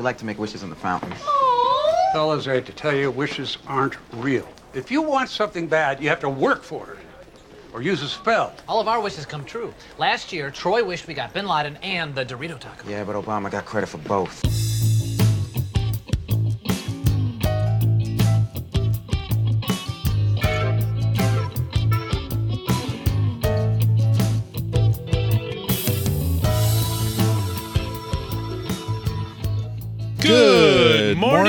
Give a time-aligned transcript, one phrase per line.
[0.00, 1.12] We like to make wishes in the fountain.
[2.14, 4.48] Fellas, I hate to tell you, wishes aren't real.
[4.72, 6.98] If you want something bad, you have to work for it.
[7.74, 8.54] Or use a spell.
[8.66, 9.74] All of our wishes come true.
[9.98, 12.88] Last year, Troy wished we got Bin Laden and the Dorito taco.
[12.88, 14.42] Yeah, but Obama got credit for both.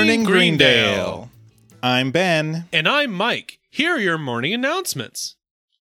[0.02, 1.30] Morning, Greendale.
[1.80, 2.64] I'm Ben.
[2.72, 3.60] And I'm Mike.
[3.70, 5.36] Here are your morning announcements.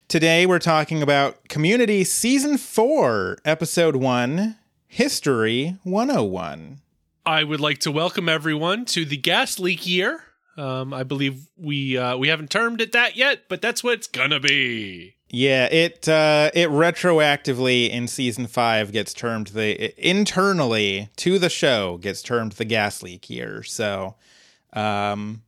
[0.09, 6.81] Today we're talking about Community Season 4, Episode 1, History 101.
[7.27, 10.25] I would like to welcome everyone to the gas leak year.
[10.57, 14.07] Um, I believe we uh, we haven't termed it that yet, but that's what it's
[14.07, 15.16] gonna be.
[15.29, 21.99] Yeah, it uh, it retroactively in season five gets termed the internally to the show
[21.99, 23.63] gets termed the gas leak year.
[23.65, 24.15] So,
[24.73, 25.43] um,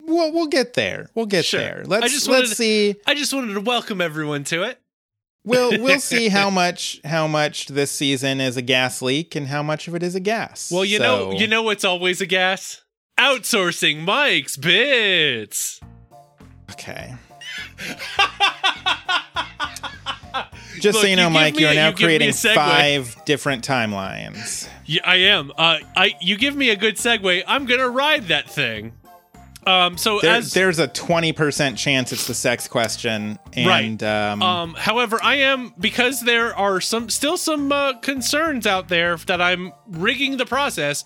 [0.00, 1.08] we'll we'll get there.
[1.14, 1.60] We'll get Sure.
[1.60, 1.84] there.
[1.86, 2.94] Let's I just let's wanted to- see.
[3.06, 4.78] I just wanted to welcome everyone to it.
[5.44, 9.62] We'll we'll see how much how much this season is a gas leak and how
[9.62, 10.70] much of it is a gas.
[10.70, 12.82] Well, you know, you know what's always a gas?
[13.18, 15.80] Outsourcing Mike's bits.
[16.72, 17.14] Okay.
[20.80, 23.16] Just so you know, you Mike, you are now you give me a creating five
[23.24, 24.68] different timelines.
[24.84, 25.50] Yeah, I am.
[25.56, 27.42] Uh, I you give me a good segue.
[27.46, 28.92] I'm gonna ride that thing.
[29.66, 33.36] Um, so There, as there's a 20% chance it's the sex question.
[33.52, 38.86] And, um, Um, however, I am because there are some still some uh, concerns out
[38.86, 41.04] there that I'm rigging the process.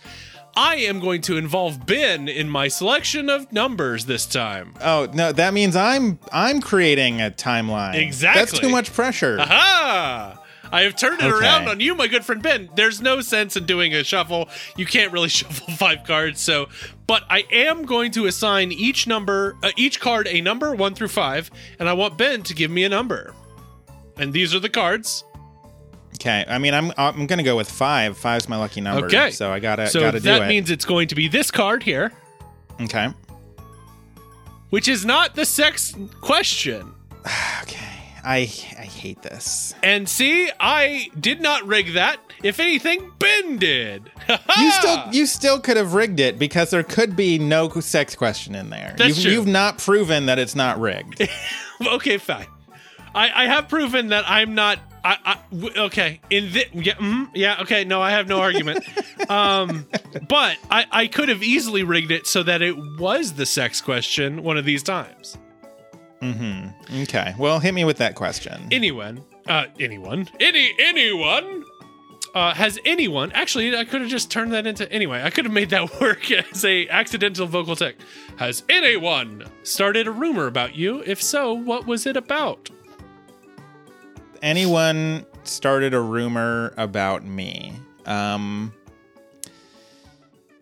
[0.62, 4.74] I am going to involve Ben in my selection of numbers this time.
[4.82, 7.94] oh, no, that means I'm I'm creating a timeline.
[7.94, 8.40] Exactly.
[8.40, 9.40] That's too much pressure.
[9.40, 10.36] Aha!
[10.70, 11.34] I have turned it Okay.
[11.44, 12.68] around on you, my good friend Ben.
[12.76, 14.50] There's no sense in doing a shuffle.
[14.76, 16.68] You can't really shuffle five cards, so.
[17.06, 21.08] But I am going to assign each number, uh, each card, a number one through
[21.08, 23.34] five, and I want Ben to give me a number.
[24.18, 25.24] And these are the cards.
[26.14, 26.44] Okay.
[26.46, 28.16] I mean, I'm I'm going to go with five.
[28.16, 29.06] Five's my lucky number.
[29.06, 29.30] Okay.
[29.30, 30.38] So I got to so got to do it.
[30.38, 32.12] that means it's going to be this card here,
[32.80, 33.08] okay.
[34.70, 36.94] which is not the sex question.
[37.62, 37.90] Okay.
[38.24, 39.74] I I hate this.
[39.82, 42.18] And see, I did not rig that.
[42.42, 44.10] If anything, Ben did.
[44.58, 48.54] You still you still could have rigged it because there could be no sex question
[48.54, 48.94] in there.
[48.96, 49.32] That's you've, true.
[49.32, 51.26] you've not proven that it's not rigged.
[51.86, 52.46] okay, fine.
[53.14, 54.78] I, I have proven that I'm not.
[55.04, 56.64] I, I w- okay in this.
[56.72, 57.58] Yeah, mhm, yeah.
[57.62, 57.84] Okay.
[57.84, 58.84] No, I have no argument.
[59.30, 59.86] um,
[60.28, 64.42] but I, I could have easily rigged it so that it was the sex question
[64.42, 65.38] one of these times.
[66.20, 67.02] Mm-hmm.
[67.02, 67.34] Okay.
[67.38, 68.68] Well, hit me with that question.
[68.70, 71.64] Anyone, uh, anyone, any anyone.
[72.32, 73.74] Uh, has anyone actually?
[73.76, 75.22] I could have just turned that into anyway.
[75.24, 77.96] I could have made that work as a accidental vocal tick.
[78.36, 81.02] Has anyone started a rumor about you?
[81.06, 82.70] If so, what was it about?
[84.42, 87.74] Anyone started a rumor about me.
[88.06, 88.72] Um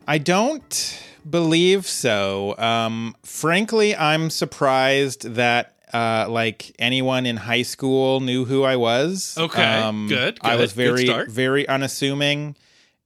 [0.07, 2.57] I don't believe so.
[2.59, 9.37] Um frankly, I'm surprised that uh like anyone in high school knew who I was.
[9.39, 12.57] Okay, Um good, I good, was good very very unassuming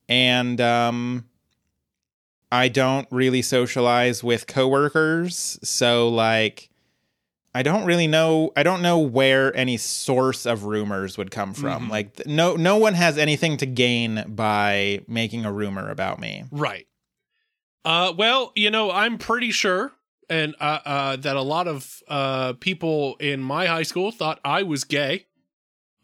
[0.09, 1.25] and um
[2.51, 6.69] I don't really socialize with coworkers, so like
[7.55, 8.51] I don't really know.
[8.57, 11.83] I don't know where any source of rumors would come from.
[11.83, 11.91] Mm-hmm.
[11.91, 16.45] Like no, no one has anything to gain by making a rumor about me.
[16.51, 16.87] Right.
[17.85, 19.93] Uh, well, you know, I'm pretty sure,
[20.31, 24.63] and uh, uh, that a lot of uh people in my high school thought I
[24.63, 25.27] was gay.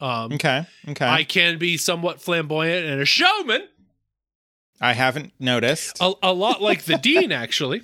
[0.01, 1.07] Um, Okay, okay.
[1.07, 3.67] I can be somewhat flamboyant and a showman,
[4.81, 5.97] I haven't noticed.
[6.01, 7.83] a, a lot like the dean, actually.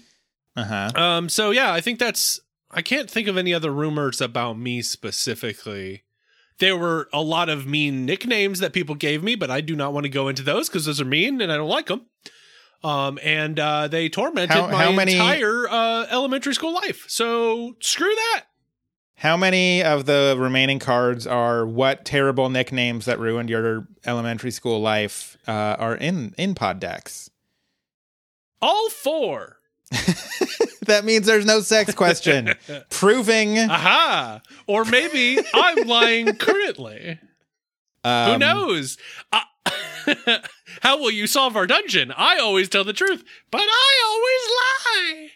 [0.57, 0.91] Uh huh.
[0.95, 2.41] Um, so yeah, I think that's.
[2.75, 6.05] I can't think of any other rumors about me specifically.
[6.59, 9.93] There were a lot of mean nicknames that people gave me, but I do not
[9.93, 12.07] want to go into those because those are mean and I don't like them.
[12.83, 17.05] Um, and uh, they tormented How- my how many- entire uh, elementary school life.
[17.09, 18.45] So screw that.
[19.17, 24.81] How many of the remaining cards are what terrible nicknames that ruined your elementary school
[24.81, 27.31] life uh, are in in pod decks?
[28.61, 29.59] All four.
[30.87, 32.55] That means there's no sex question,
[32.91, 34.41] proving Aha.
[34.67, 37.19] Or maybe I'm lying currently.
[38.03, 38.99] Who um, knows?
[39.33, 39.41] Uh,
[40.83, 42.13] how will you solve our dungeon?
[42.17, 45.31] I always tell the truth, but I always lie.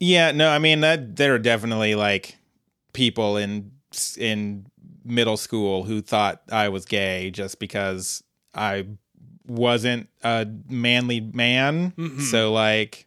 [0.00, 2.36] Yeah, no, I mean that there are definitely like
[2.92, 3.72] people in
[4.18, 4.66] in
[5.04, 8.22] middle school who thought I was gay just because
[8.54, 8.86] I
[9.46, 12.20] wasn't a manly man.
[12.20, 13.05] So like,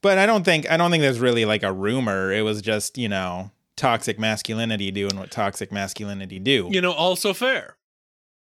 [0.00, 2.32] but I don't think I don't think there's really like a rumor.
[2.32, 6.68] It was just you know toxic masculinity doing what toxic masculinity do.
[6.70, 7.76] You know, also fair.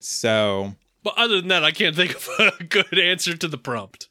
[0.01, 4.09] So But other than that, I can't think of a good answer to the prompt.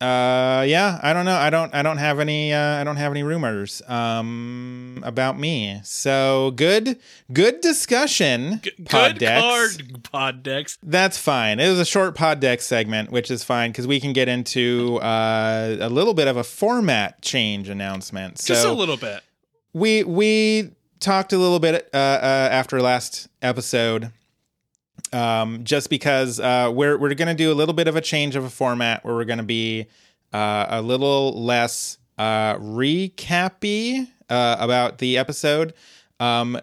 [0.00, 3.10] Uh yeah i don't know i don't i don't have any uh i don't have
[3.10, 6.96] any rumors um about me so good
[7.32, 9.42] good discussion G- pod good decks.
[9.76, 10.78] card, pod decks.
[10.84, 14.12] that's fine it was a short pod deck segment which is fine because we can
[14.12, 18.96] get into uh a little bit of a format change announcement so Just a little
[18.98, 19.20] bit.
[19.72, 24.12] we we talked a little bit uh, uh, after last episode
[25.12, 28.36] um, just because uh, we're we're going to do a little bit of a change
[28.36, 29.86] of a format where we're going to be
[30.32, 35.74] uh, a little less uh, recappy uh, about the episode,
[36.20, 36.60] um,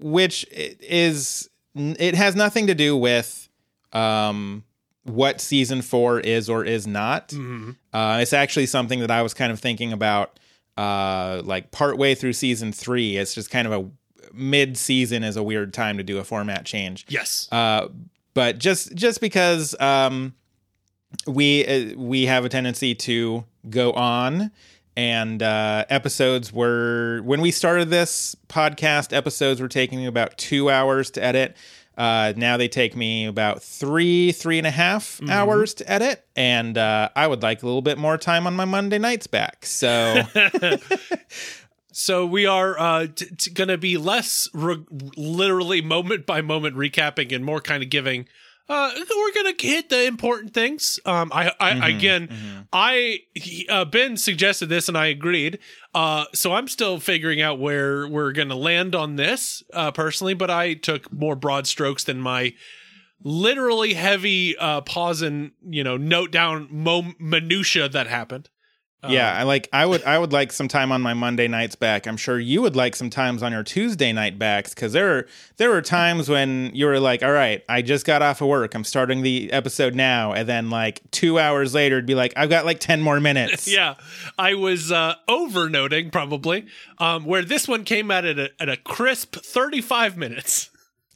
[0.00, 3.48] which is it has nothing to do with
[3.92, 4.64] um,
[5.04, 7.32] what season four is or is not.
[7.92, 10.38] Uh, it's actually something that I was kind of thinking about,
[10.76, 13.16] uh, like partway through season three.
[13.16, 13.90] It's just kind of a
[14.32, 17.06] mid season is a weird time to do a format change.
[17.08, 17.48] Yes.
[17.50, 17.88] Uh,
[18.34, 20.34] but just just because um,
[21.26, 24.50] we uh, we have a tendency to go on
[24.96, 30.70] and uh, episodes were when we started this podcast episodes were taking me about two
[30.70, 31.56] hours to edit
[31.96, 36.76] uh, now they take me about three three and a half hours to edit and
[36.76, 40.20] uh, i would like a little bit more time on my monday nights back so
[42.00, 44.84] So we are uh, t- t- going to be less re-
[45.16, 48.28] literally moment by moment recapping and more kind of giving.
[48.68, 51.00] Uh, we're gonna hit the important things.
[51.06, 55.58] Um, I, I again, I he- uh, Ben suggested this and I agreed.
[55.94, 60.50] Uh, so I'm still figuring out where we're gonna land on this uh, personally, but
[60.50, 62.52] I took more broad strokes than my
[63.24, 68.50] literally heavy uh, pause and you know note down mo- minutia that happened.
[69.08, 72.06] Yeah i like i would i would like some time on my monday nights back.
[72.08, 75.26] I'm sure you would like some times on your tuesday night backs because there are
[75.56, 78.74] there were times when you were like all right i just got off of work.
[78.74, 80.32] I'm starting the episode now.
[80.32, 83.68] And then like two hours later it'd be like i've got like 10 more minutes.
[83.78, 83.94] Yeah.
[84.36, 86.66] I was uh over noting probably
[86.98, 90.70] um where this one came out at a, at a crisp 35 minutes.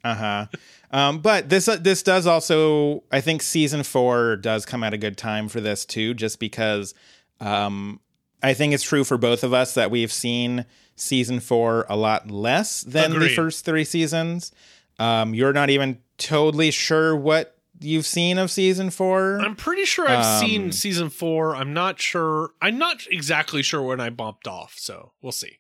[0.05, 0.47] Uh-huh.
[0.93, 4.99] Um but this uh, this does also i think season four does come at a
[4.99, 6.95] good time for this too just because
[7.43, 8.01] um
[8.43, 10.65] i think it's true for both of us that we've seen
[10.97, 14.53] season four a lot less than the first three seasons.
[14.99, 19.41] Um you're not even totally sure what you've seen of season four.
[19.41, 21.57] I'm pretty sure i've seen Um, season four.
[21.57, 22.51] I'm not sure.
[22.61, 25.59] I'm not exactly sure when i bumped off so we'll see.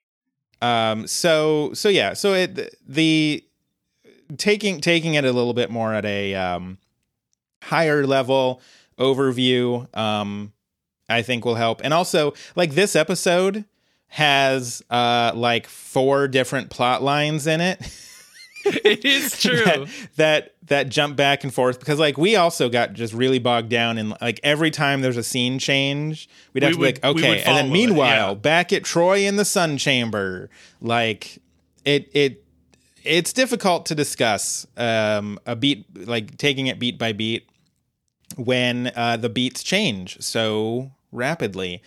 [0.61, 3.43] Um so so yeah so it the
[4.37, 6.79] taking taking it a little bit more at a um
[7.64, 8.61] higher level
[8.99, 10.52] overview um
[11.12, 11.81] i think will help.
[11.85, 13.64] And also like this episode
[14.09, 17.81] has uh like four different plot lines in it.
[18.64, 19.64] It is true.
[19.64, 21.81] that, that that jump back and forth.
[21.81, 25.23] Because like we also got just really bogged down in like every time there's a
[25.23, 28.35] scene change we'd have We to be like okay and then it, meanwhile yeah.
[28.35, 30.49] back at troy in the sun chamber.
[30.81, 31.38] Like
[31.85, 32.44] it it
[33.03, 37.49] it's difficult to discuss um a beat like taking it beat by beat
[38.37, 40.20] when uh the beats change.
[40.20, 41.82] So rapidly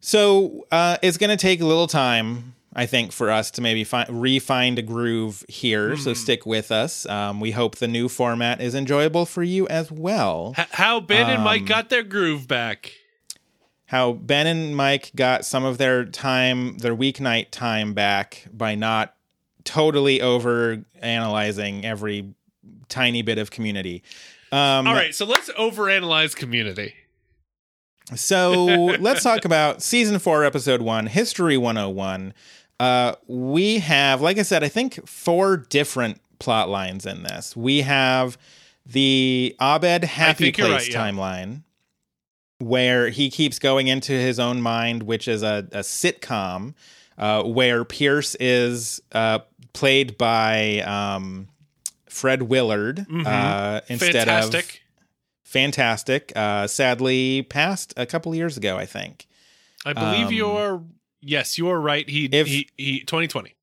[0.00, 3.84] so uh, it's going to take a little time, I think, for us to maybe
[3.84, 5.94] fi- re-find a groove here.
[5.96, 7.04] So stick with us.
[7.06, 10.54] Um, we hope the new format is enjoyable for you as well.
[10.56, 12.94] H- how ben and mike Um, got their groove back
[13.86, 19.14] How Ben and Mike got some of their time, their weeknight time back by not
[19.64, 22.32] totally over analyzing every
[22.88, 24.02] tiny bit of community.
[24.52, 26.94] Um, all right so let's overanalyze community
[28.16, 28.54] So
[29.00, 32.34] let's talk about season four, episode one, History 101.
[32.78, 37.54] Uh, we have, like I said, I think four different plot lines in this.
[37.54, 38.38] We have
[38.86, 41.10] the Abed Happy Place right, yeah.
[41.10, 41.62] timeline,
[42.58, 46.74] where he keeps going into his own mind, which is a, a sitcom
[47.18, 49.40] uh, where Pierce is uh,
[49.72, 51.48] played by um,
[52.08, 54.76] Fred Willard uh, instead of Mm-hmm.
[55.50, 56.32] Fantastic.
[56.34, 59.26] Uh, sadly, passed a couple years ago, I think.
[59.84, 60.82] i believe um, you're
[61.22, 63.54] yes you are right he if- he, he 2020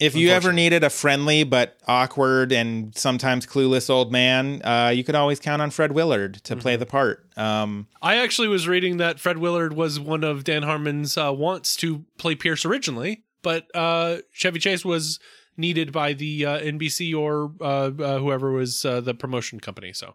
[0.00, 5.02] If you ever needed a friendly but awkward and sometimes clueless old man, uh, you
[5.04, 6.80] could always count on Fred Willard to play Mm-hmm.
[6.80, 7.26] the part.
[7.36, 11.74] Um, I actually was reading that Fred Willard was one of Dan Harmon's uh, wants
[11.76, 15.18] to play Pierce originally, but uh, Chevy Chase was
[15.56, 19.92] needed by the uh, NBC or uh, uh, whoever was uh, the promotion company.
[19.92, 20.14] So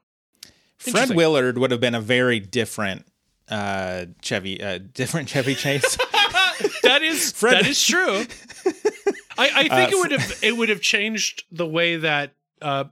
[0.91, 3.05] Fred Willard would have been a very different
[3.49, 5.97] uh, Chevy, uh, different Chevy Chase.
[6.83, 8.25] that is Fred- that is true.
[9.37, 12.85] I, I think Uh, it would have it would have changed the way that uh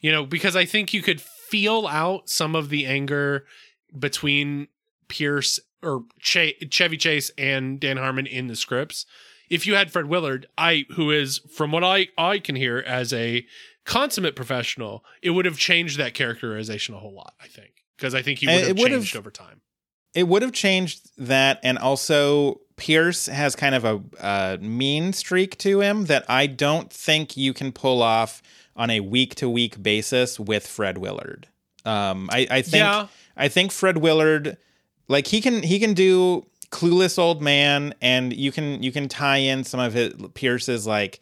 [0.00, 3.44] you know because I think you could feel out some of the anger
[3.98, 4.68] between
[5.08, 9.04] Pierce or Che- Chevy Chase and Dan Harmon in the scripts.
[9.50, 13.12] If you had Fred Willard, I who is from what I I can hear as
[13.12, 13.44] a
[13.84, 17.34] consummate professional, it would have changed that characterization a whole lot.
[17.40, 19.60] I think because I think he would it have changed over time.
[20.14, 25.56] it would have changed that, and also Pierce has kind of a uh, mean streak
[25.58, 28.42] to him that I don't think you can pull off
[28.74, 31.48] on a week to week basis with Fred Willard.
[31.84, 33.06] Um, I, I think Yeah.
[33.36, 34.56] I think Fred Willard,
[35.08, 39.38] like he can he can do clueless old man, and you can you can tie
[39.38, 41.20] in some of his Pierce's like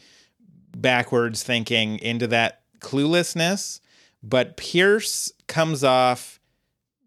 [0.76, 3.80] backwards thinking into that cluelessness,
[4.22, 6.40] but Pierce comes off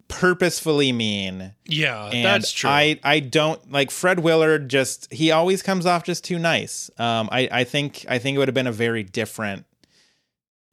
[0.07, 2.69] purposefully mean Yeah, and that's true.
[2.69, 4.69] I I don't like Fred Willard.
[4.69, 6.91] Just he always comes off just too nice.
[6.97, 9.65] Um, I I think I think it would have been a very different,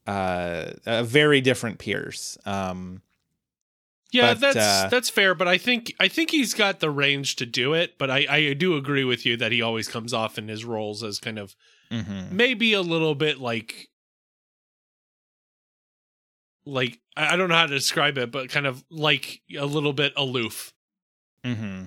[0.06, 2.36] uh, a very different Pierce.
[2.44, 3.02] Um,
[4.12, 7.36] Yeah, But, that's uh, that's fair, but I think I think he's got the range
[7.36, 7.96] to do it.
[7.96, 11.02] But I I do agree with you that he always comes off in his roles
[11.02, 11.54] as kind of
[11.90, 12.30] mhm.
[12.30, 13.88] maybe a little bit like
[16.64, 20.12] like I don't know how to describe it, but kind of like a little bit
[20.16, 20.72] aloof.
[21.44, 21.86] Mm-hmm.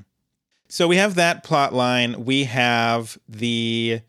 [0.67, 2.25] So we have that plot line.
[2.25, 4.01] We have the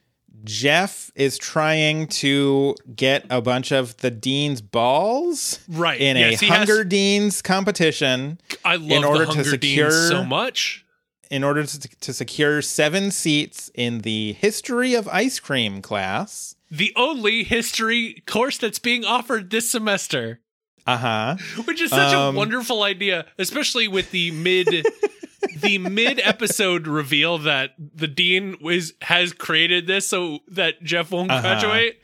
[0.45, 6.01] Jeff is trying to get a bunch of the dean's balls Right.
[6.01, 8.39] in yes, a he has- Hunger Deans competition.
[8.65, 10.84] I love order the to Hunger secure- so much.
[11.31, 16.55] In order to, to secure seven seats in the history of ice cream class.
[16.71, 20.41] The only history course that's being offered this semester.
[20.87, 21.37] Uh huh.
[21.65, 24.67] which is such Um, a wonderful idea especially with the mid
[25.63, 31.31] the mid episode reveal that the dean was has created this so that jeff won't
[31.31, 31.41] Uh-huh.
[31.41, 32.03] graduate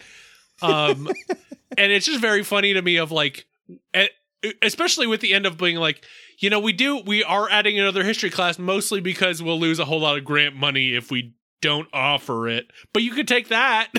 [0.62, 1.08] um
[1.76, 3.44] and it's just very funny to me of like
[4.62, 6.02] especially with the end of being like
[6.40, 9.84] you know we do we are adding another history class mostly because we'll lose a
[9.84, 13.88] whole lot of grant money if we don't offer it but you could take that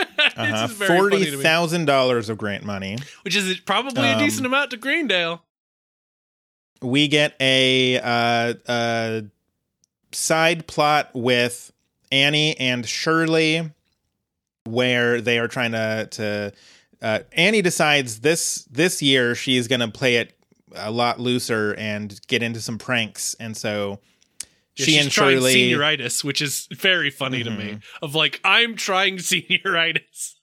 [0.00, 0.66] It's Uh-huh.
[0.68, 2.98] just very funny to Forty thousand dollars of grant money.
[3.24, 5.42] which is probably a Um, decent amount to greendale
[6.80, 9.20] We get a uh, uh,
[10.12, 11.72] side plot with
[12.12, 13.72] Annie and Shirley,
[14.64, 16.52] where they are trying to to.
[17.02, 20.37] Uh, Annie decides this this year she's going to play it
[20.74, 23.98] a lot looser and get into some pranks, and so
[24.76, 27.58] Yeah, she and Shirley senioritis, which is very funny to Mm-hmm.
[27.58, 27.78] me.
[28.02, 30.34] Of like, I'm trying senioritis.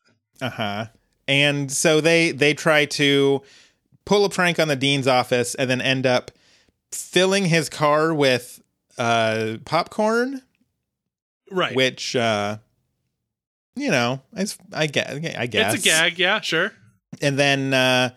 [0.41, 0.88] Uh-huh.
[1.27, 3.41] And so they they try to
[4.05, 6.29] pull a prank on the dean's office and then end up
[6.91, 8.62] filling his car with
[8.98, 10.41] uh popcorn,
[11.51, 11.75] Right.
[11.75, 12.58] which uh
[13.75, 16.72] you know, I I guess I guess it's a gag, yeah, sure.
[17.22, 18.10] And then uh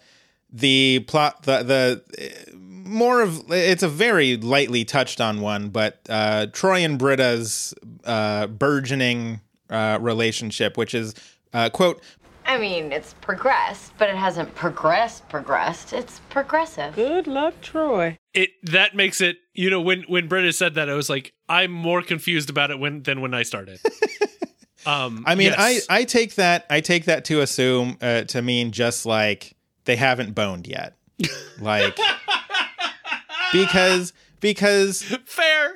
[0.50, 6.46] the plot the the more of it's a very lightly touched on one, but uh
[6.52, 7.74] Troy and Britta's
[8.04, 9.40] uh burgeoning
[9.70, 11.14] uh relationship which is
[11.52, 12.00] uh quote
[12.48, 15.92] I mean, it's progressed, but it hasn't progressed, progressed.
[15.92, 16.94] It's progressive.
[16.94, 18.16] Good luck, Troy.
[18.32, 21.70] It that makes it, you know, when when Britta said that, I was like, I'm
[21.70, 23.80] more confused about it when than when I started.
[24.86, 25.86] um I mean, yes.
[25.90, 29.54] I I take that I take that to assume uh, to mean just like
[29.88, 30.96] they haven't boned yet,
[31.58, 31.96] like
[33.52, 35.74] because because fair.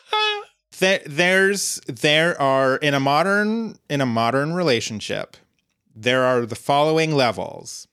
[0.78, 5.36] there there's there are in a modern in a modern relationship
[5.94, 7.86] there are the following levels: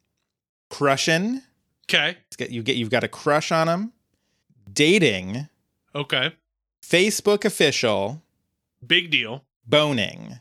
[0.69, 1.41] crushing,
[1.89, 2.15] Okay.
[2.49, 3.91] you get you've got a crush on them,
[4.71, 5.49] dating,
[5.93, 6.31] Okay.
[6.81, 8.21] Facebook official,
[8.85, 9.43] Big deal.
[9.67, 10.39] boning.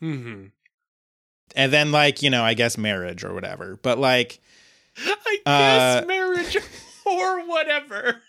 [0.00, 0.46] hmm
[1.56, 3.78] And then, like, you know, I guess marriage or whatever.
[3.82, 4.38] But, like,
[5.06, 6.56] I Uh, guess marriage
[7.04, 8.22] or whatever.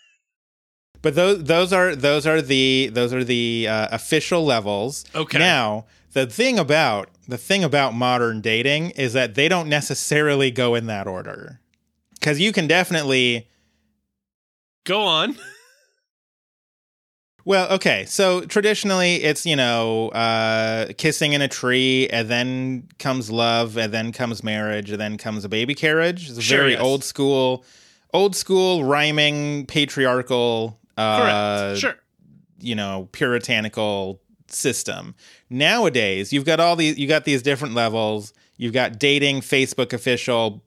[1.02, 5.04] But those those are those are the those are the uh, official levels.
[5.14, 5.38] Okay.
[5.38, 10.74] Now the thing about the thing about modern dating is that they don't necessarily go
[10.74, 11.60] in that order,
[12.14, 13.48] because you can definitely.
[14.84, 15.36] Go on.
[17.44, 18.04] Well, okay.
[18.06, 23.92] So traditionally, it's you know uh, kissing in a tree, and then comes love, and
[23.92, 26.28] then comes marriage, and then comes a baby carriage.
[26.28, 26.80] It's a Sure, very yes.
[26.80, 27.64] old school,
[28.12, 30.78] old school rhyming patriarchal.
[30.96, 31.20] Uh,
[31.70, 31.80] Correct.
[31.80, 31.94] sure.
[32.60, 35.14] you know puritanical system.
[35.48, 38.32] Nowadays, you've got all these you got these different levels.
[38.58, 40.62] You've got dating, Facebook official,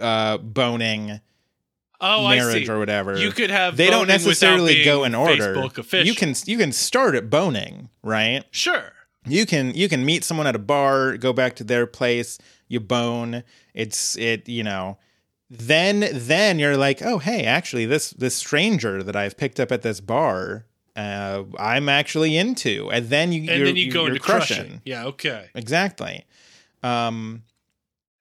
[0.00, 1.20] uh, boning,
[2.00, 2.72] Oh, I marriage see.
[2.72, 3.18] or whatever.
[3.18, 5.54] You could have they don't necessarily go in order.
[5.54, 6.06] Facebook official.
[6.06, 8.44] You can you can start at boning, right?
[8.50, 8.92] sure.
[9.26, 12.38] You can you can meet someone at a bar, go back to their place,
[12.68, 13.42] you bone.
[13.74, 14.96] It's it you know.
[15.50, 19.82] Then then you're like, oh hey, actually this this stranger that I've picked up at
[19.82, 20.64] this bar,
[20.96, 24.56] uh, I'm actually into, and then you And you're, then you go into crushing.
[24.56, 24.82] crushing.
[24.86, 25.50] Yeah, okay.
[25.54, 26.24] Exactly.
[26.82, 27.42] Um,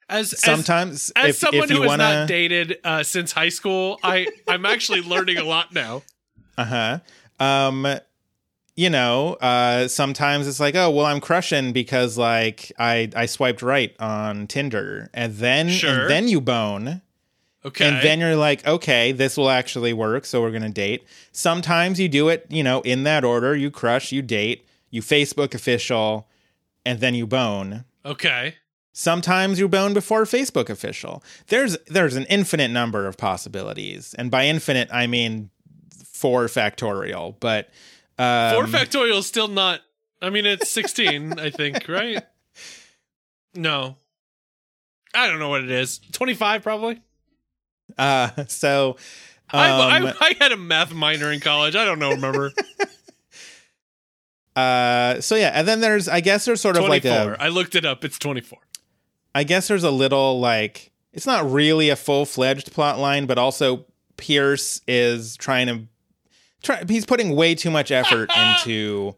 [0.10, 3.50] As as- sometimes as, if, someone if who has wanna, not dated uh, since high
[3.50, 6.04] school, I I'm actually learning a lot now.
[6.58, 7.00] Uh huh.
[7.40, 7.88] Um,
[8.76, 13.62] you know, uh, sometimes it's like, oh, well, I'm crushing because like I I swiped
[13.62, 16.02] right on Tinder, and then Sure.
[16.02, 17.02] and then you bone,
[17.64, 17.88] Okay.
[17.88, 21.06] and then you're like, okay, this will actually work, so we're gonna date.
[21.32, 23.56] Sometimes you do it, you know, in that order.
[23.56, 26.28] You crush, you date, you Facebook official,
[26.86, 27.86] and then you bone.
[28.06, 28.56] okay.
[29.00, 31.24] Sometimes you bone before Facebook official.
[31.48, 35.52] There's there's an infinite number of possibilities, and by infinite I mean
[36.04, 37.34] four factorial.
[37.40, 37.70] But
[38.18, 39.80] um, Four factorial is still not.
[40.22, 42.22] I mean, it's 16, I think, right?
[43.56, 43.96] No.
[45.16, 46.00] I don't know what it is.
[46.12, 47.02] 25, probably.
[47.98, 48.98] Uh, so
[49.50, 51.78] I, um, I, I had a math minor in college.
[51.78, 52.52] I don't know, remember?
[54.58, 57.12] uh, so yeah, and then there's I guess there's sort of 24.
[57.12, 58.04] like a I looked it up.
[58.04, 58.60] It's 24.
[59.36, 63.38] I guess there's a little like it's not really a full fledged plot line, but
[63.38, 63.86] also
[64.18, 65.82] Pierce is trying to
[66.64, 66.84] try.
[66.88, 69.16] He's putting way too much effort into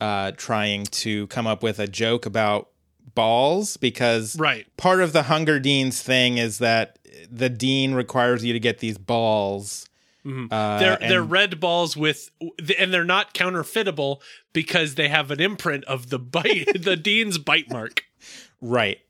[0.00, 2.68] uh, trying to come up with a joke about
[3.14, 4.66] balls because Right.
[4.76, 6.98] part of the Hunger Deans thing is that
[7.30, 9.88] the dean requires you to get these balls.
[10.24, 12.30] Uh, they're and- they're red balls with,
[12.78, 17.70] and they're not counterfeitable because they have an imprint of the bite, the dean's bite
[17.70, 18.04] mark.
[18.60, 19.00] Right.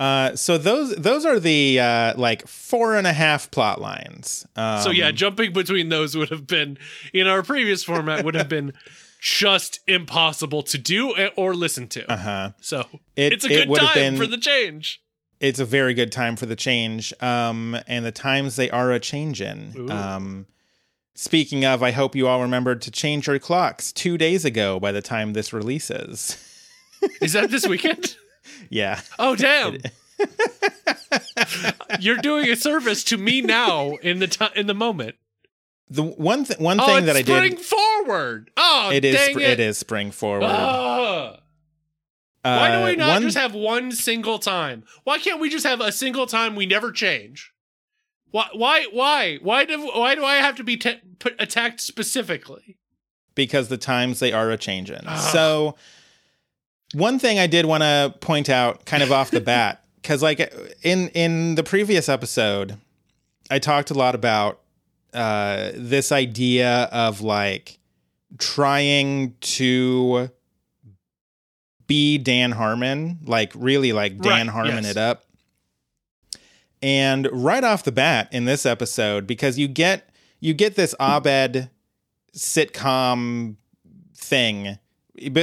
[0.00, 4.46] Uh, so those those are the uh, like four and a half plot lines.
[4.56, 6.78] Um, So yeah, jumping between those would have been
[7.12, 8.72] in our previous format would have been
[9.20, 12.10] just impossible to do or listen to.
[12.10, 12.52] uh-huh.
[12.62, 15.02] So It- it's a it good time been- for the change.
[15.38, 17.12] it's a very good time for the change.
[17.20, 19.90] Um, and the times they are a changin'.
[19.90, 20.46] Um,
[21.14, 24.80] speaking of, I hope you all remembered to change your clocks two days ago.
[24.80, 26.38] By the time this releases,
[27.20, 28.16] Is that this weekend?
[28.68, 29.00] yeah.
[29.18, 29.78] Oh damn!
[32.00, 35.16] You're doing a service to me now in the time in the moment.
[35.88, 37.60] The one th- one oh, thing that I spring did.
[37.60, 38.50] forward.
[38.56, 39.42] Oh, It is spr- it.
[39.42, 40.44] it is spring forward.
[40.46, 41.40] Ah.
[42.42, 44.84] Why do Uh, we not one- just have one single time?
[45.04, 47.52] Why can't we just have a single time we never change?
[48.30, 48.48] Why?
[48.54, 48.86] Why?
[48.92, 49.38] Why?
[49.42, 49.88] Why do?
[49.88, 52.76] Why do I have to be t- put, attacked specifically?
[53.36, 55.00] because the times they are a changing.
[55.06, 55.18] Ugh.
[55.32, 55.76] So
[56.94, 60.40] one thing I did want to point out kind of off the bat cuz like
[60.82, 62.76] in in the previous episode
[63.50, 64.60] I talked a lot about
[65.12, 67.78] uh this idea of like
[68.38, 70.30] trying to
[71.90, 74.92] be Dan Harmon, like really like Dan Right, Harmon yes.
[74.92, 75.24] it up.
[76.80, 81.68] And right off the bat in this episode because you get you get this Abed
[82.32, 83.56] sitcom
[84.14, 84.78] thing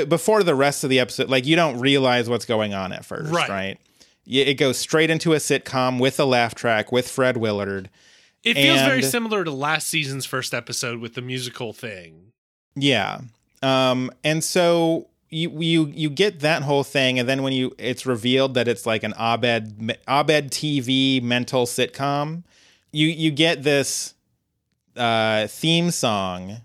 [0.10, 3.32] before the rest of the episode like you don't realize what's going on at first
[3.32, 3.50] Right.
[3.50, 3.80] right,
[4.26, 7.90] it goes straight into a sitcom with a laugh track with fred willard
[8.44, 12.32] It feels very similar to last season's first episode with the musical thing.
[12.76, 13.22] yeah
[13.62, 18.06] um and so you you you get that whole thing and then when you it's
[18.06, 22.44] revealed that it's like an abed abed tv mental sitcom
[22.94, 24.14] you you get this
[24.96, 26.58] uh theme song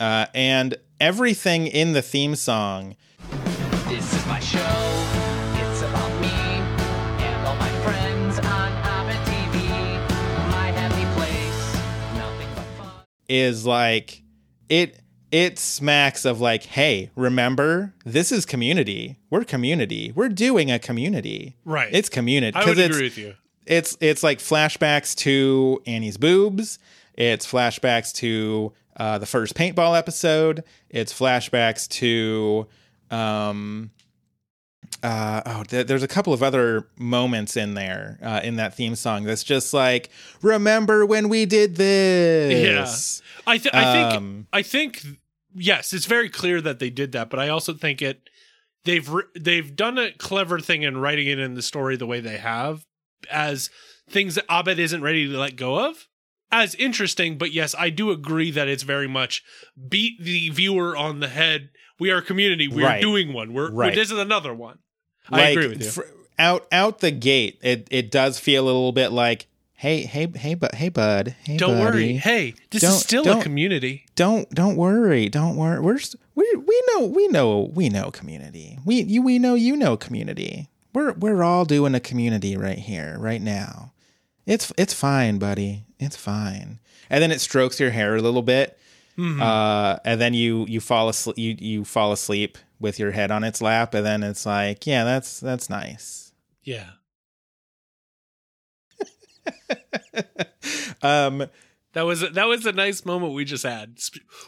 [0.00, 2.94] uh and everything in the theme song
[3.88, 4.58] This is my show.
[5.56, 6.28] It's about me
[7.24, 9.68] and all my friends on Abed TV.
[10.50, 12.16] My happy place.
[12.16, 13.04] Nothing but fun.
[13.28, 14.22] is like
[14.68, 15.00] it
[15.32, 21.56] it smacks of like hey remember this is community we're community we're doing a community
[21.64, 21.88] Right.
[21.92, 23.34] it's community I would it's agree with you.
[23.66, 26.78] it's it's like flashbacks to Annie's boobs
[27.14, 30.62] it's flashbacks to uh, the first paintball episode.
[30.90, 32.68] It's flashbacks to
[33.10, 33.90] um
[35.02, 38.94] uh, oh, th- there's a couple of other moments in there uh, in that theme
[38.94, 40.10] song that's just like,
[40.42, 43.22] remember when we did this?
[43.46, 45.02] I, th- I think Um, I think
[45.54, 48.28] yes, it's very clear that they did that, but I also think it
[48.84, 52.20] they've re- they've done a clever thing in writing it in the story the way
[52.20, 52.84] they have
[53.30, 53.70] as
[54.08, 56.08] things that Abed isn't ready to let go of
[56.52, 59.42] as interesting, but yes, I do agree that it's very much
[59.88, 61.70] beat the viewer on the head.
[61.98, 62.66] We are a community.
[62.68, 63.00] We're Right.
[63.02, 63.52] doing one.
[63.52, 63.94] We're, Right.
[63.94, 64.78] this is another one.
[65.30, 65.90] I agree with you.
[65.90, 66.02] fr-
[66.38, 70.54] out out the gate, it it does feel a little bit like, hey, hey, hey,
[70.54, 71.84] but hey, bud, hey, Don't buddy.
[71.84, 72.12] worry.
[72.14, 74.06] Hey, this Don't- is still a community.
[74.16, 75.98] don't don't worry don't worry we're
[76.34, 80.68] we we know we know we know community we you we know you know community
[80.94, 83.92] we're we're all doing a community right here right now
[84.46, 88.78] it's it's fine buddy it's fine and then it strokes your hair a little bit
[89.18, 93.44] uh and then you you fall asleep you you fall asleep with your head on
[93.44, 96.32] its lap and then it's like yeah that's that's nice
[96.64, 96.90] Yeah.
[101.02, 101.46] um
[101.92, 103.98] That was that was a nice moment we just had.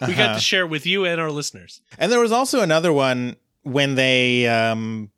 [0.01, 0.35] We got Uh-huh.
[0.35, 1.81] to share with you and our listeners.
[1.99, 5.11] And there was also another one when they um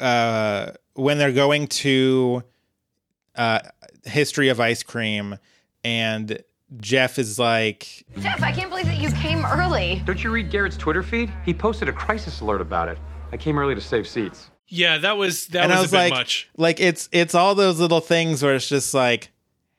[0.00, 2.44] uh when they're going to
[3.36, 3.60] uh
[4.04, 5.38] history of ice cream
[5.82, 6.42] and
[6.78, 10.02] Jeff is like Jeff, I can't believe that you came early.
[10.04, 11.32] Don't you read Garrett's Twitter feed?
[11.44, 12.98] He posted a crisis alert about it.
[13.32, 14.50] I came early to save seats.
[14.68, 16.48] Yeah, that was that and was, I was a bit like much.
[16.56, 19.30] like it's it's all those little things where it's just like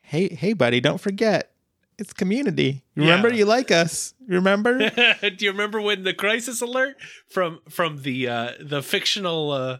[0.02, 1.52] hey hey buddy don't forget
[1.98, 3.36] it's community remember Yeah.
[3.36, 4.78] you like us remember
[5.22, 9.78] Do you remember when the crisis alert from from the uh the fictional uh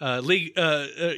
[0.00, 1.12] uh league uh, uh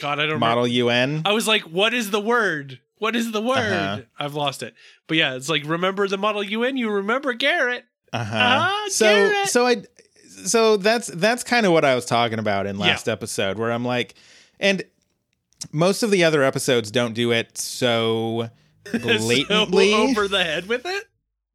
[0.00, 0.76] God, I don't model remember.
[0.94, 2.80] UN I was like, what is the word?
[2.98, 3.56] What is the word?
[3.72, 4.00] Uh-huh.
[4.18, 4.74] I've lost it.
[5.06, 7.84] But yeah, it's like remember the model UN, you remember Garrett.
[8.12, 8.36] Uh-huh.
[8.38, 9.48] Ah, so Garrett.
[9.48, 9.82] so I
[10.44, 13.12] so that's that's kind of what I was talking about in last Yeah.
[13.12, 14.14] episode where I'm like
[14.58, 14.82] and
[15.72, 18.48] most of the other episodes don't do it so
[18.92, 19.90] blatantly.
[19.92, 21.04] So over the head with it?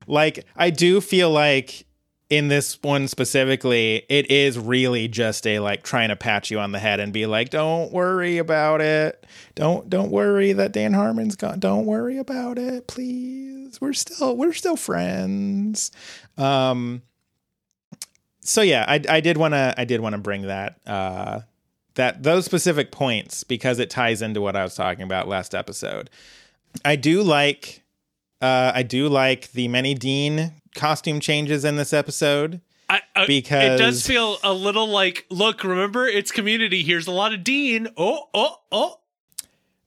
[0.07, 1.85] like I do feel like
[2.29, 6.71] in this one specifically it is really just a like trying to pat you on
[6.71, 9.25] the head and be like don't worry about it.
[9.53, 11.59] Don't don't worry that Dan Harmon's gone.
[11.59, 13.79] Don't worry about it, please.
[13.79, 15.91] We're still we're still friends.
[16.37, 17.03] Um
[18.41, 21.41] so yeah, I I did want to I did want to bring that uh
[21.93, 26.09] that those specific points because it ties into what I was talking about last episode.
[26.83, 27.83] I do like
[28.41, 32.61] uh I do like the many Dean costume changes in this episode.
[32.87, 36.83] I, I, it does feel a little like, look, remember, it's community.
[36.83, 37.87] Here's a lot of Dean.
[37.97, 38.99] Oh, oh, oh.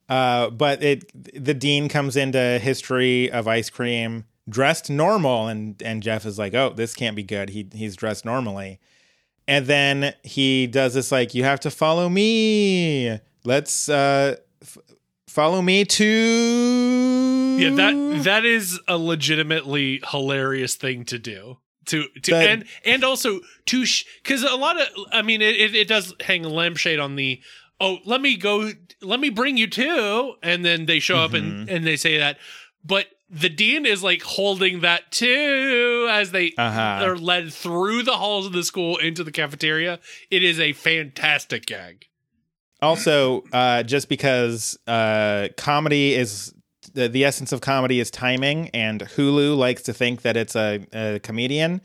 [0.08, 6.02] Uh, but it the dean comes into history of ice cream dressed normal, and and
[6.02, 7.50] Jeff is like, oh, this can't be good.
[7.50, 8.80] He he's dressed normally,
[9.46, 13.20] and then he does this like, you have to follow me.
[13.44, 14.36] Let's uh,
[15.38, 16.04] follow me to
[17.60, 21.58] Yeah, that that is a legitimately hilarious thing to do.
[21.86, 23.84] To to That- and and also to
[24.22, 27.40] because a lot of I mean it, it does hang a lampshade on the
[27.80, 31.60] oh let me go let me bring you too and then they show up Mm-hmm.
[31.60, 32.36] and and they say that
[32.84, 37.04] but the dean is like holding that too as they Uh-huh.
[37.06, 40.00] are led through the halls of the school into the cafeteria.
[40.30, 42.06] It is a fantastic gag.
[42.80, 46.54] Also uh, just because uh, comedy is
[46.94, 50.86] the, the essence of comedy is timing and hulu likes to think that it's a,
[50.92, 51.80] a comedian.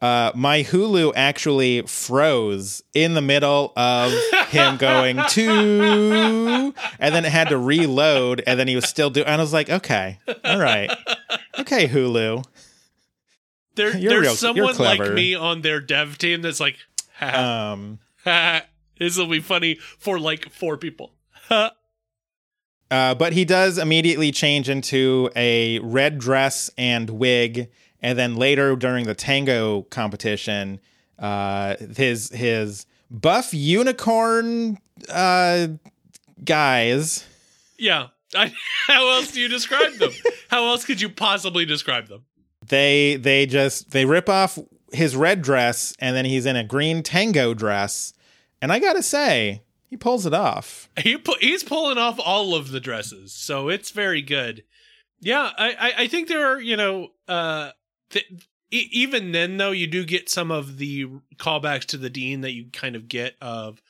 [0.00, 4.12] Uh, my hulu actually froze in the middle of
[4.48, 9.26] him going to and then it had to reload and then he was still doing
[9.26, 10.88] and i was like okay all right.
[11.58, 12.44] Okay hulu.
[13.74, 16.76] There, You're there's real- someone like me on their dev team that's like,
[17.14, 18.62] ha, um ha,
[18.98, 21.12] this will be funny for like four people.
[22.90, 28.76] Uh, but he does immediately change into a red dress and wig, and then later
[28.76, 30.80] during the tango competition,
[31.18, 35.68] uh, his his buff unicorn uh,
[36.44, 37.26] guys.
[37.78, 38.08] Yeah.
[38.34, 38.52] I,
[38.86, 40.12] how else do you describe them?
[40.48, 42.24] how else could you possibly describe them?
[42.66, 44.58] They they just they rip off
[44.92, 48.12] his red dress, and then he's in a green tango dress,
[48.60, 50.88] and I gotta say he pulls it off.
[50.98, 54.64] He pu- he's pulling off all of the dresses, so it's very good.
[55.20, 57.70] Yeah, I I, I think there are you know uh
[58.10, 58.26] th-
[58.70, 62.52] e- even then though you do get some of the callbacks to the dean that
[62.52, 63.80] you kind of get of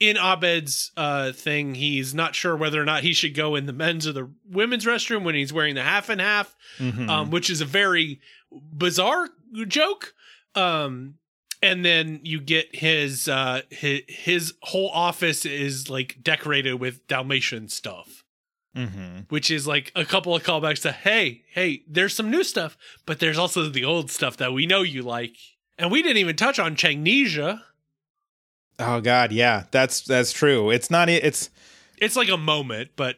[0.00, 3.72] in Abed's uh thing he's not sure whether or not he should go in the
[3.72, 7.08] men's or the women's restroom when he's wearing the half and half Mhm.
[7.08, 8.20] um, which is a very
[8.52, 9.28] bizarre
[9.66, 10.14] joke.
[10.54, 11.14] Um,
[11.62, 17.68] and then you get his uh his, his whole office is like decorated with Dalmatian
[17.68, 18.24] stuff,
[18.76, 19.26] Mhm.
[19.30, 23.18] which is like a couple of callbacks to hey, hey, there's some new stuff, but
[23.20, 25.36] there's also the old stuff that we know you like.
[25.78, 27.62] And we didn't even touch on Changnesia.
[28.80, 30.70] Oh God, yeah, that's that's true.
[30.70, 31.08] It's not.
[31.08, 31.50] It's
[31.98, 33.16] It's like a moment, but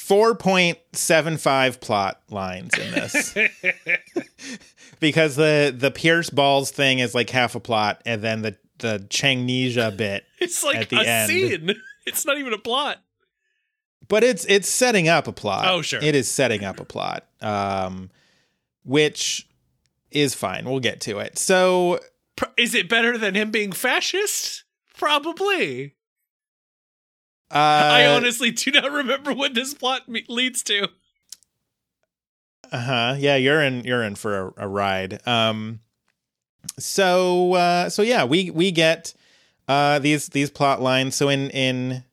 [0.00, 3.34] 4.75 plot lines in this.
[5.00, 9.06] because the the Pierce Balls thing is like half a plot and then the the
[9.10, 11.28] Changnesia bit It's like a end.
[11.30, 11.74] scene.
[12.06, 12.98] It's not even a plot.
[14.08, 15.66] but it's it's setting up a plot.
[15.68, 16.02] Oh, sure.
[16.02, 17.26] It is setting up a plot.
[17.40, 18.10] Um
[18.84, 19.48] which
[20.10, 20.64] is fine.
[20.66, 21.38] We'll get to it.
[21.38, 21.98] So
[22.58, 24.64] Is it better than him being fascist?
[24.98, 25.94] Probably.
[27.50, 30.88] uh I honestly do not remember what this plot me- leads to.
[32.74, 33.14] Uh-huh.
[33.18, 35.20] Yeah, you're in you're in for a, a ride.
[35.26, 35.80] Um
[36.78, 39.14] so uh so yeah, we we get
[39.68, 41.14] uh these these plot lines.
[41.14, 42.04] So in in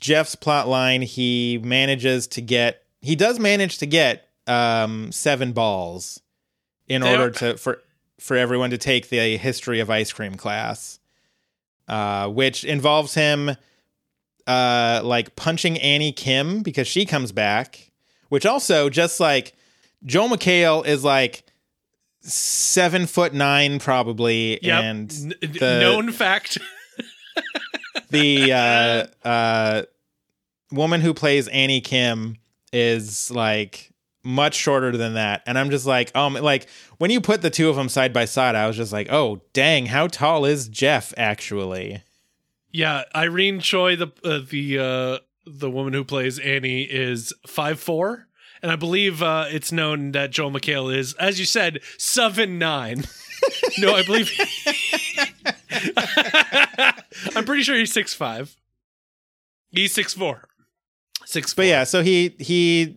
[0.00, 6.20] Jeff's plot line, he manages to get he does manage to get um seven balls
[6.88, 7.80] in They order are- to for
[8.18, 10.98] for everyone to take the history of ice cream class.
[11.86, 13.50] Uh which involves him
[14.48, 17.92] uh like punching Annie Kim because she comes back,
[18.28, 19.54] which also just like
[20.04, 21.44] Joel McHale is like
[22.20, 24.82] seven foot nine probably, Yep.
[24.82, 26.58] and the- known fact.
[28.10, 29.82] the uh, uh,
[30.72, 32.36] woman who plays Annie Kim
[32.72, 33.90] is like
[34.22, 36.66] much shorter than that, and I'm just like, um, like
[36.98, 39.40] when you put the two of them side by side, I was just like, oh
[39.52, 42.02] dang, how tall is Jeff actually?
[42.72, 48.26] yeah, Irene Choi, the uh, the uh, the woman who plays Annie, is five four,
[48.62, 53.04] and I believe uh, it's known that Joel McHale is, as you said, seven nine.
[53.78, 54.30] no, I believe.
[57.36, 58.56] I'm pretty sure he's six five.
[59.70, 60.48] He's six four.
[61.24, 61.54] Six.
[61.54, 62.96] But yeah, so he he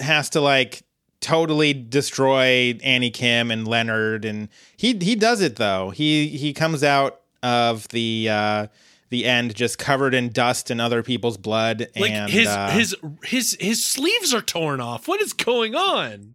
[0.00, 0.82] has to like
[1.20, 5.90] totally destroy Annie Kim and Leonard, and he he does it though.
[5.90, 8.66] He he comes out of the uh,
[9.10, 12.96] the end just covered in dust and other people's blood, like and his uh, his
[13.24, 15.06] his his sleeves are torn off.
[15.06, 16.34] What is going on?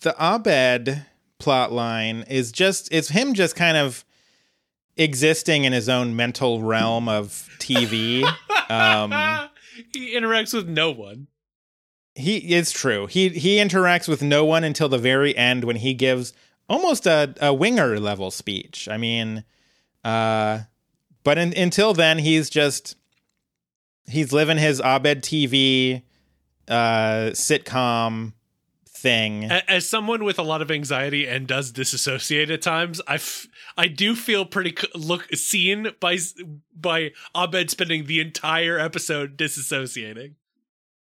[0.00, 1.04] the Abed
[1.38, 4.04] plot line is just it's him just kind of
[4.96, 8.22] existing in his own mental realm of TV.
[8.70, 9.12] um,
[9.92, 11.26] he interacts with no one.
[12.14, 13.06] he it's true.
[13.06, 16.32] He he interacts with no one until the very end when he gives
[16.68, 18.88] almost a, a winger level speech.
[18.88, 19.44] I mean,
[20.04, 20.60] uh,
[21.26, 22.96] but in, until then, he's just
[24.08, 26.02] he's living his Abed TV
[26.68, 28.32] uh, sitcom
[28.88, 29.44] thing.
[29.50, 33.88] As someone with a lot of anxiety and does disassociate at times, I, f- I
[33.88, 36.18] do feel pretty c- look seen by
[36.74, 40.34] by Abed spending the entire episode disassociating.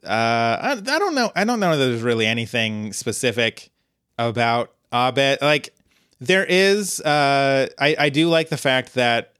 [0.03, 3.71] uh I, I don't know i don't know that there's really anything specific
[4.17, 5.73] about abed like
[6.21, 9.34] there is uh i i do like the fact that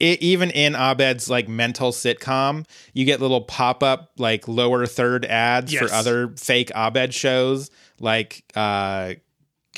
[0.00, 5.72] it, even in abed's like mental sitcom you get little pop-up like lower third ads
[5.72, 5.82] Yes.
[5.88, 9.14] for other fake abed shows like uh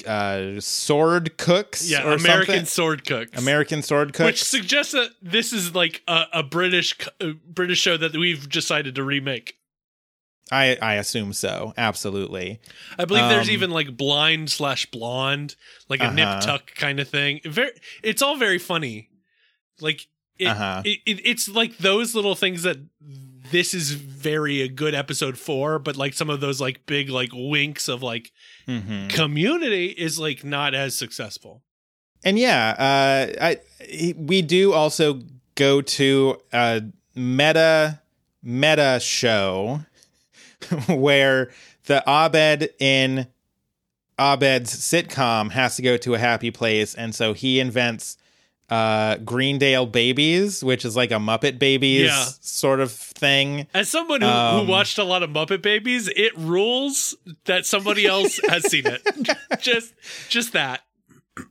[0.07, 2.65] uh sword cooks Yeah, or American something.
[2.65, 3.39] Sword Cooks.
[3.39, 7.97] american sword cooks which suggests that this is like a, a British a British show
[7.99, 9.57] that we've decided to remake.
[10.51, 12.59] i i assume so absolutely
[12.99, 15.57] I believe there's Um, even like blind slash blonde,
[15.91, 16.41] like a nip Uh-huh.
[16.41, 17.41] tuck kind of thing.
[17.45, 17.71] Very,
[18.03, 19.09] it's all very funny.
[19.81, 20.07] Like
[20.43, 20.83] it, Uh-huh.
[20.85, 22.79] it, it, it's like those little things that
[23.51, 27.31] this is very a good episode for, but like some of those like big like
[27.33, 28.33] winks of like
[28.69, 29.09] Mhm.
[29.11, 31.63] community is like not as successful.
[32.25, 35.21] and yeah, uh, I we do also
[35.57, 36.83] go to a
[37.15, 38.01] meta
[38.43, 39.81] meta show
[40.89, 41.51] where
[41.87, 43.27] the Abed in
[44.19, 48.17] Abed's sitcom has to go to a happy place, and so he invents
[48.71, 52.25] uh, Greendale Babies, which is like a Muppet Babies Yeah.
[52.41, 53.67] sort of thing.
[53.75, 58.07] As someone who, Um, who watched a lot of Muppet Babies, it rules that somebody
[58.07, 59.03] else has seen it.
[59.61, 59.93] just
[60.29, 60.81] just that.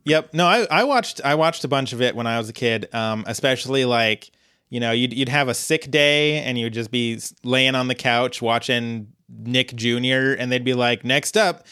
[0.04, 0.34] Yep.
[0.34, 2.92] No, I, I watched I watched a bunch of it when I was a kid.
[2.94, 4.30] Um, especially like
[4.70, 7.94] you know you'd you'd have a sick day and you'd just be laying on the
[7.94, 10.34] couch watching Nick Jr.
[10.38, 11.66] and they'd be like, next up,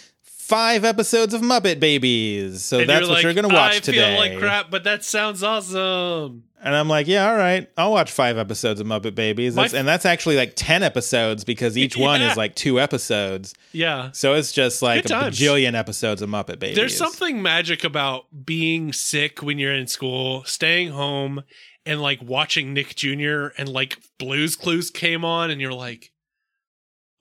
[0.51, 2.63] five episodes of Muppet Babies.
[2.65, 4.17] So And that's you're what like, you're gonna watch I today.
[4.17, 6.45] feel like crap, but that sounds awesome.
[6.63, 9.55] And I'm like, yeah, all right, I'll watch five episodes of Muppet Babies.
[9.55, 13.55] That's, f- and that's actually like ten episodes because each one is like two episodes.
[13.73, 14.11] Yeah.
[14.13, 15.39] So it's just like Good a times.
[15.41, 16.77] bajillion episodes of Muppet Babies.
[16.77, 21.45] There's something magic about being sick when you're in school, staying home,
[21.87, 23.49] and like watching Nick Jr.
[23.57, 26.11] and like Blues Clues came on, and you're like,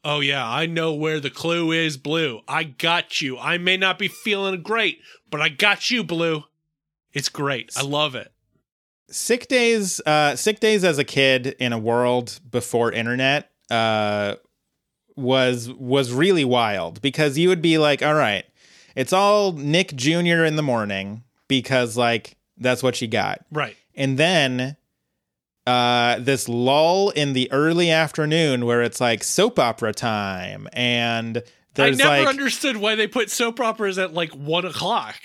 [0.03, 2.41] oh yeah, I know where the clue is, Blue.
[2.47, 3.37] I got you.
[3.37, 6.43] I may not be feeling great, but I got you, Blue.
[7.13, 7.71] It's great.
[7.75, 8.31] I love it.
[9.09, 14.35] sick days uh sick days as a kid in a world before internet uh
[15.15, 18.45] was was really wild because you would be like, all right,
[18.95, 20.45] it's all Nick Jr.
[20.45, 23.43] in the morning because like that's what you got.
[23.51, 23.75] Right.
[23.95, 24.77] And then
[25.69, 31.43] uh this lull in the early afternoon where it's like soap opera time and
[31.75, 35.15] there's I never like understood why they put soap operas at like one o'clock.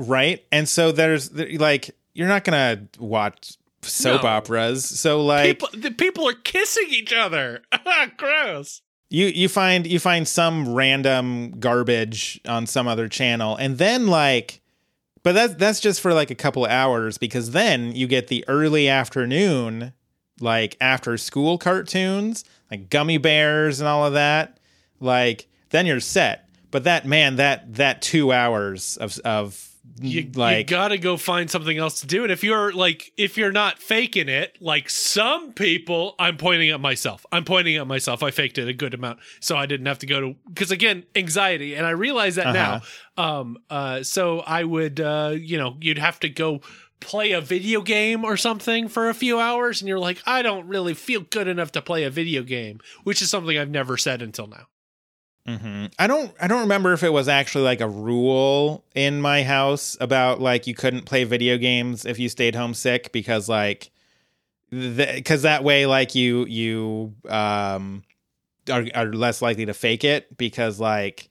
[0.00, 4.28] right and so there's like you're not gonna watch soap No.
[4.28, 7.62] operas so like People, the people are kissing each other.
[8.16, 8.82] Gross.
[9.08, 14.59] you you find you find some random garbage on some other channel and then like
[15.22, 18.88] but that's that's just for like a couple hours because then you get the early
[18.88, 19.92] afternoon
[20.40, 24.58] like after school cartoons like gummy bears and all of that.
[25.00, 26.48] Like then you're set.
[26.70, 29.69] But that man that that 2 hours of of
[30.02, 32.22] You, like you gotta go find something else to do.
[32.22, 36.80] And if you're like, if you're not faking it, like some people, I'm pointing at
[36.80, 37.26] myself.
[37.30, 38.22] I'm pointing at myself.
[38.22, 41.04] I faked it a good amount, so I didn't have to go to because again,
[41.14, 42.80] anxiety, and I realize that Uh-huh.
[43.16, 43.40] now.
[43.40, 46.60] Um, uh, so I would, uh, you know, you'd have to go
[47.00, 50.66] play a video game or something for a few hours, and you're like, I don't
[50.66, 54.22] really feel good enough to play a video game, which is something I've never said
[54.22, 54.66] until now.
[55.46, 59.42] Hmm I don't I don't remember if it was actually like a rule in my
[59.42, 63.90] house about like you couldn't play video games if you stayed home sick because like
[64.70, 68.02] because that way like you you um
[68.70, 71.28] are, are less likely to fake it because like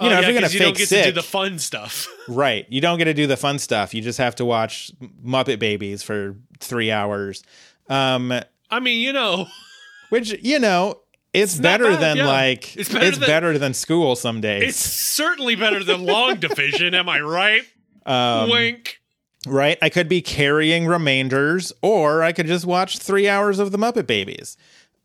[0.00, 1.58] you know Oh, if you're gonna you fake don't get sick to do the fun
[1.58, 2.08] stuff.
[2.28, 4.90] right you don't get to do the fun stuff you just have to watch
[5.24, 7.42] Muppet Babies for three hours
[7.88, 8.32] um
[8.70, 9.46] I mean, you know.
[10.10, 11.00] which you know
[11.32, 12.26] it's, not better bad, than yeah.
[12.26, 16.36] like It's it's better better, than- than school some days It's certainly better than long
[16.40, 17.62] division, am I right?
[18.06, 19.00] um, Wink.
[19.46, 19.78] right?
[19.82, 24.06] I could be carrying remainders, or I could just watch three hours of the Muppet
[24.06, 24.56] Babies.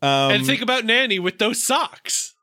[0.02, 2.34] Um, and think about Nanny with those socks.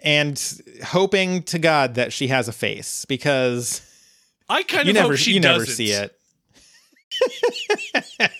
[0.00, 0.40] and
[0.84, 3.82] hoping to God that she has a face because
[4.48, 5.74] I kind of never hope she you never doesn't.
[5.74, 6.12] see it.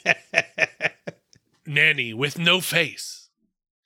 [1.66, 3.25] Nanny with no face.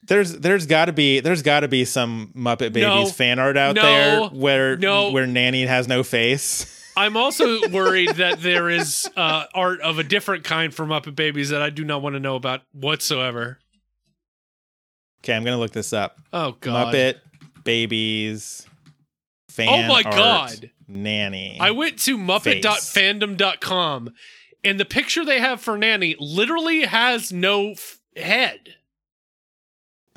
[0.03, 3.07] There's there's got to be there's got to be some Muppet Babies No.
[3.07, 3.83] fan art out No.
[3.83, 5.11] there where No.
[5.11, 6.77] where Nanny has no face.
[6.97, 11.51] I'm also worried that there is uh, art of a different kind for Muppet Babies
[11.51, 13.59] that I do not want to know about whatsoever.
[15.23, 16.19] Okay, I'm gonna look this up.
[16.33, 16.93] Oh God!
[16.95, 17.17] Muppet
[17.63, 18.67] Babies
[19.49, 20.71] fan Oh my art God.
[20.89, 21.59] Nanny.
[21.61, 24.13] I went to Muppet.fandom.com,
[24.65, 28.75] and the picture they have for Nanny literally has no f- head.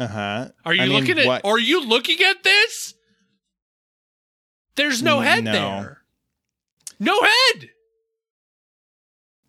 [0.03, 0.47] Uh huh.
[0.65, 1.25] Are you I mean, looking at?
[1.25, 2.93] what- Are you looking at this?
[4.75, 5.51] There's no head No.
[5.51, 6.01] there.
[6.99, 7.69] No head.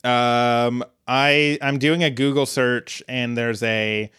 [0.04, 4.10] Um, I I'm doing a Google search and there's a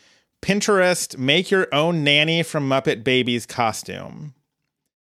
[0.42, 4.34] Pinterest make your own nanny from Muppet Babies costume.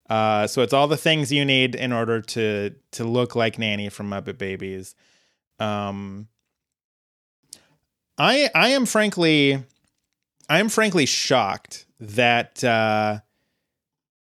[0.09, 3.88] Uh, so it's all the things you need in order to to look like Nanny
[3.88, 4.95] from Muppet Babies.
[5.59, 6.29] Um,
[8.17, 9.62] I I am frankly
[10.49, 13.21] I am frankly shocked that uh,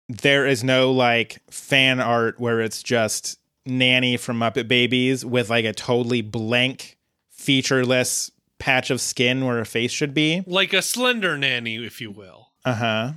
[0.07, 5.65] there is no like fan art where it's just Nanny from Muppet Babies with like
[5.65, 6.97] a totally blank,
[7.31, 10.43] featureless patch of skin where a face should be.
[10.45, 12.49] Like a slender nanny, if you will.
[12.63, 13.11] Uh huh.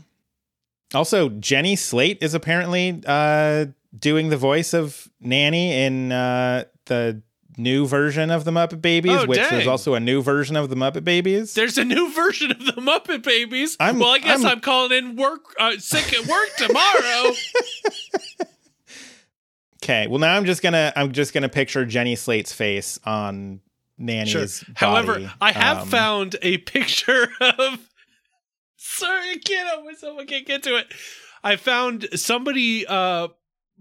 [0.94, 3.66] Also, Jenny Slate is apparently uh,
[3.98, 7.22] doing the voice of Nanny in uh, the
[7.56, 9.50] new version of the Muppet Babies, Oh, which dang.
[9.50, 11.54] there's also a new version of the Muppet Babies.
[11.54, 13.76] There's a new version of the Muppet Babies.
[13.80, 17.32] I'm- well, I guess I'm- I'm, calling in work uh, sick at work tomorrow.
[19.82, 23.60] Okay, well now I'm just gonna I'm just gonna picture Jenny Slate's face on
[23.98, 24.30] Nanny's.
[24.30, 24.48] Sure.
[24.74, 25.30] However.
[25.42, 27.78] I have Um, found a picture of.
[28.76, 30.18] Sorry, I can't help myself.
[30.18, 30.86] I can't get to it.
[31.42, 33.28] I found somebody uh,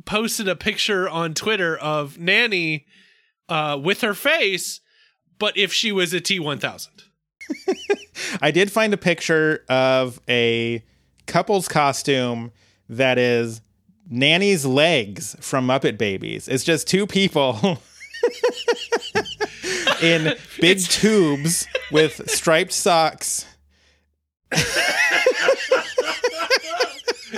[0.05, 2.85] posted a picture on Twitter of Nanny
[3.49, 4.79] uh, with her face,
[5.39, 6.87] but if she was a T1000.
[8.41, 10.83] I did find a picture of a
[11.27, 12.51] couple's costume
[12.89, 13.61] that is
[14.09, 16.47] Nanny's legs from Muppet Babies.
[16.47, 17.59] It's just two people
[20.01, 23.45] in big tubes with striped socks.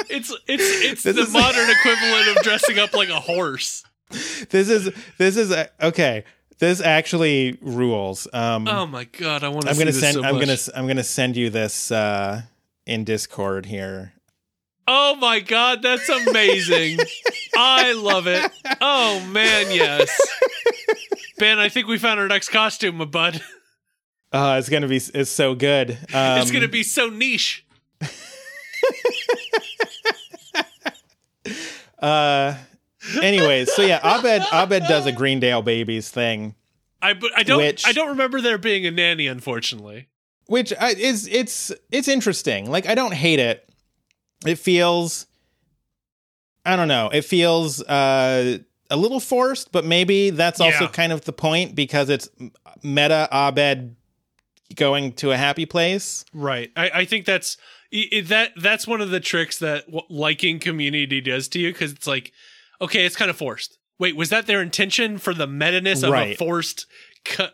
[0.10, 3.84] It's it's it's This the modern equivalent of dressing up like a horse.
[4.10, 6.24] This is this is okay.
[6.60, 8.28] This actually rules.
[8.32, 10.14] Um, Oh my god, I want to I'm gonna send.
[10.14, 10.58] so I'm gonna.
[10.76, 12.44] I'm gonna send you this uh,
[12.86, 14.14] in Discord here.
[14.88, 17.00] Oh my god, that's amazing.
[17.58, 18.52] I love it.
[18.80, 20.10] Oh man, yes.
[21.40, 23.42] Ben, I think we found our next costume, my bud.
[24.32, 24.98] Uh, it's gonna be.
[24.98, 25.92] It's so good.
[26.14, 27.66] Um, it's gonna be so niche.
[32.00, 32.56] uh,
[33.22, 36.56] anyways, so yeah, Abed Abed does a Greendale Babies thing,
[37.02, 40.08] I but I don't Which- I don't remember there being a nanny, unfortunately.
[40.48, 42.70] which I, is it's it's interesting.
[42.70, 43.68] Like I don't hate it.
[44.46, 45.26] It feels,
[46.66, 47.10] I don't know.
[47.12, 48.60] It feels uh,
[48.92, 50.90] a little forced, but maybe that's also Yeah.
[50.92, 52.30] kind of the point because it's
[52.84, 53.96] meta Abed
[54.76, 56.26] going to a happy place.
[56.34, 56.72] Right.
[56.76, 57.58] I, I think that's
[58.26, 62.32] that that's one of the tricks that liking community does to you because it's like,
[62.82, 63.78] okay, it's kind of forced.
[64.00, 66.86] Wait, was that their intention for the meta-ness of a forced,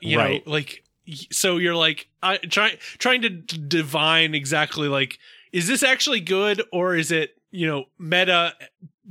[0.01, 0.45] you Right.
[0.45, 0.83] know, like
[1.31, 5.17] so you're like I try trying to divine exactly like
[5.51, 8.53] is this actually good or is it you know meta?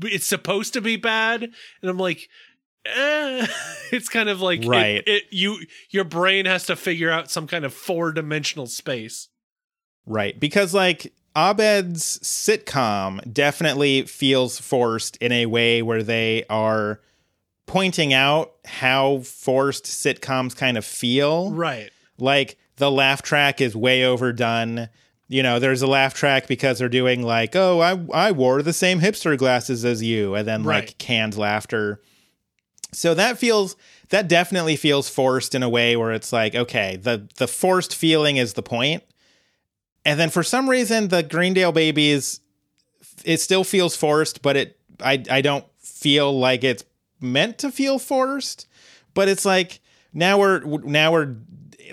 [0.03, 2.29] It's supposed to be bad, and I'm like.
[2.87, 3.47] Eh,
[3.93, 5.03] it's kind of like it- Right.
[5.07, 5.59] it, you
[5.91, 9.29] your brain has to figure out some kind of four dimensional space
[10.07, 10.41] Right.
[10.41, 17.01] Because like Abed's sitcom definitely feels forced in a way where they are
[17.67, 21.53] pointing out how forced sitcoms kind of feel.
[21.53, 21.91] Right.
[22.19, 24.89] Like the laugh track is way overdone.
[25.29, 28.73] You know, there's a laugh track because they're doing like, "Oh, I I wore the
[28.73, 30.87] same hipster glasses as you," and then Right.
[30.87, 32.01] like canned laughter.
[32.93, 33.77] So that feels
[34.09, 38.37] that definitely feels forced in a way where it's like, okay, the the forced feeling
[38.37, 39.05] is the point.
[40.05, 42.41] And then for some reason the Greendale babies
[43.25, 46.85] it still feels forced, but it I I don't feel like it's
[47.21, 48.67] meant to feel forced,
[49.15, 49.81] but it's like
[50.15, 51.37] now we're now we're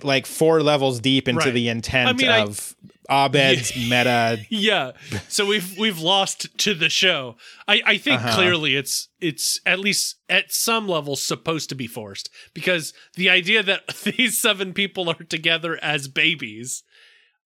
[0.04, 1.54] like four levels deep into Right.
[1.54, 2.76] the intent I mean, I- of
[3.10, 4.40] Abed's meta.
[4.50, 4.92] Yeah.
[5.30, 7.36] So we've we've lost to the show.
[7.68, 8.36] I I think Uh-huh.
[8.36, 13.64] clearly it's it's at least at some level supposed to be forced because the idea
[13.64, 13.88] that
[14.18, 16.84] these seven people are together as babies,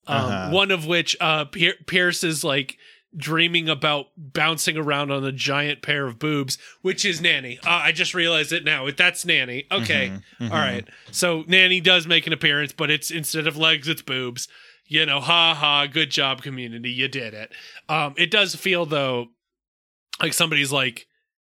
[0.07, 0.49] um, Uh-huh.
[0.51, 2.77] one of which uh Pier- Pierce is like
[3.15, 7.59] dreaming about bouncing around on a giant pair of boobs, which is Nanny.
[7.65, 8.89] Uh, I just realized it now.
[8.89, 9.65] That's Nanny.
[9.69, 10.13] Okay.
[10.39, 10.87] All right.
[11.11, 14.47] So Nanny does make an appearance, but it's instead of legs, it's boobs.
[14.85, 16.89] You know, ha ha, good job, community.
[16.91, 17.51] You did it.
[17.89, 19.27] Um, it does feel though
[20.21, 21.05] like somebody's like,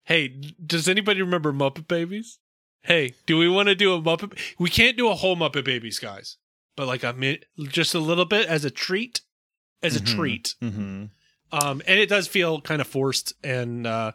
[0.05, 0.29] Hey,
[0.65, 2.39] does anybody remember Muppet Babies?
[2.83, 4.37] Hey, do we want to do a Muppet?
[4.57, 6.37] We can't do a whole Muppet Babies, guys,
[6.75, 9.21] but like a mi- just a little bit as a treat,
[9.83, 10.05] as a Mhm.
[10.15, 10.55] treat.
[10.61, 11.05] hmm
[11.51, 13.33] Um, and it does feel kind of forced.
[13.43, 14.11] And uh,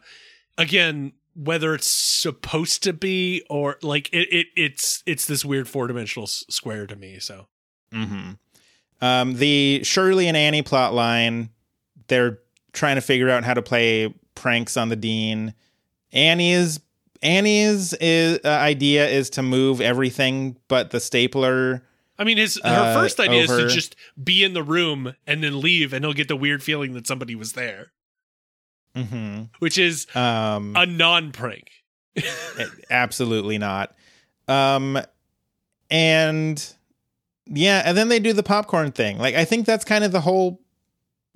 [0.57, 5.87] again, whether it's supposed to be or like it, it it's it's this weird four
[5.87, 7.19] dimensional s- square to me.
[7.19, 7.47] So
[7.91, 8.31] hmm
[9.01, 11.49] Um, the Shirley and Annie plot line,
[12.07, 12.39] they're
[12.71, 15.53] trying to figure out how to play pranks on the dean.
[16.13, 16.79] Annie's
[17.21, 21.83] Annie's is, uh, idea is to move everything but the stapler.
[22.17, 25.43] I mean, his her Uh, first idea is to just be in the room and
[25.43, 27.91] then leave, and he'll get the weird feeling that somebody was there,
[28.95, 31.69] hmm which is Um, a non prank.
[32.89, 33.93] absolutely not.
[34.47, 34.99] Um,
[35.89, 36.73] and
[37.47, 39.17] yeah, and then they do the popcorn thing.
[39.17, 40.61] Like I think that's kind of the whole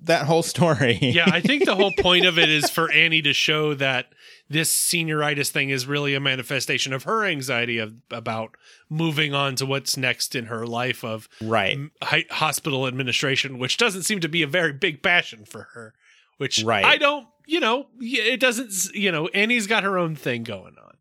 [0.02, 0.98] that whole story.
[1.00, 4.06] yeah, I think the whole point of it is for Annie to show that
[4.48, 8.56] this senioritis thing is really a manifestation of her anxiety of, about
[8.88, 11.74] moving on to what's next in her life of right.
[11.74, 11.90] m-
[12.30, 15.94] hospital administration, which doesn't seem to be a very big passion for her.
[16.38, 16.84] Which Right.
[16.84, 20.96] I don't, you know, it doesn't, you know, Annie's got her own thing going on.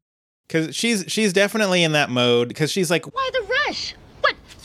[0.50, 2.54] Cause she's she's definitely in that mode.
[2.56, 3.93] Cause she's like, Why the rush?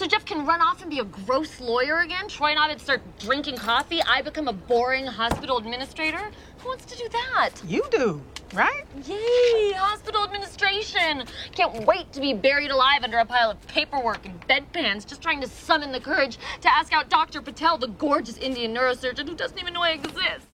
[0.05, 0.11] What?
[0.11, 2.29] So Jeff can run off and be a gross lawyer again?
[2.29, 4.03] Troy and I would start drinking coffee.
[4.03, 6.31] I become a boring hospital administrator.
[6.59, 7.53] Who wants to do that?
[7.67, 8.85] You do, right?
[9.07, 9.73] Yay!
[9.73, 11.25] Hospital administration.
[11.53, 15.41] Can't wait to be buried alive under a pile of paperwork and bedpans, just trying
[15.41, 17.41] to summon the courage to ask out Dr.
[17.41, 20.47] Patel, the gorgeous Indian neurosurgeon who doesn't even know I exist.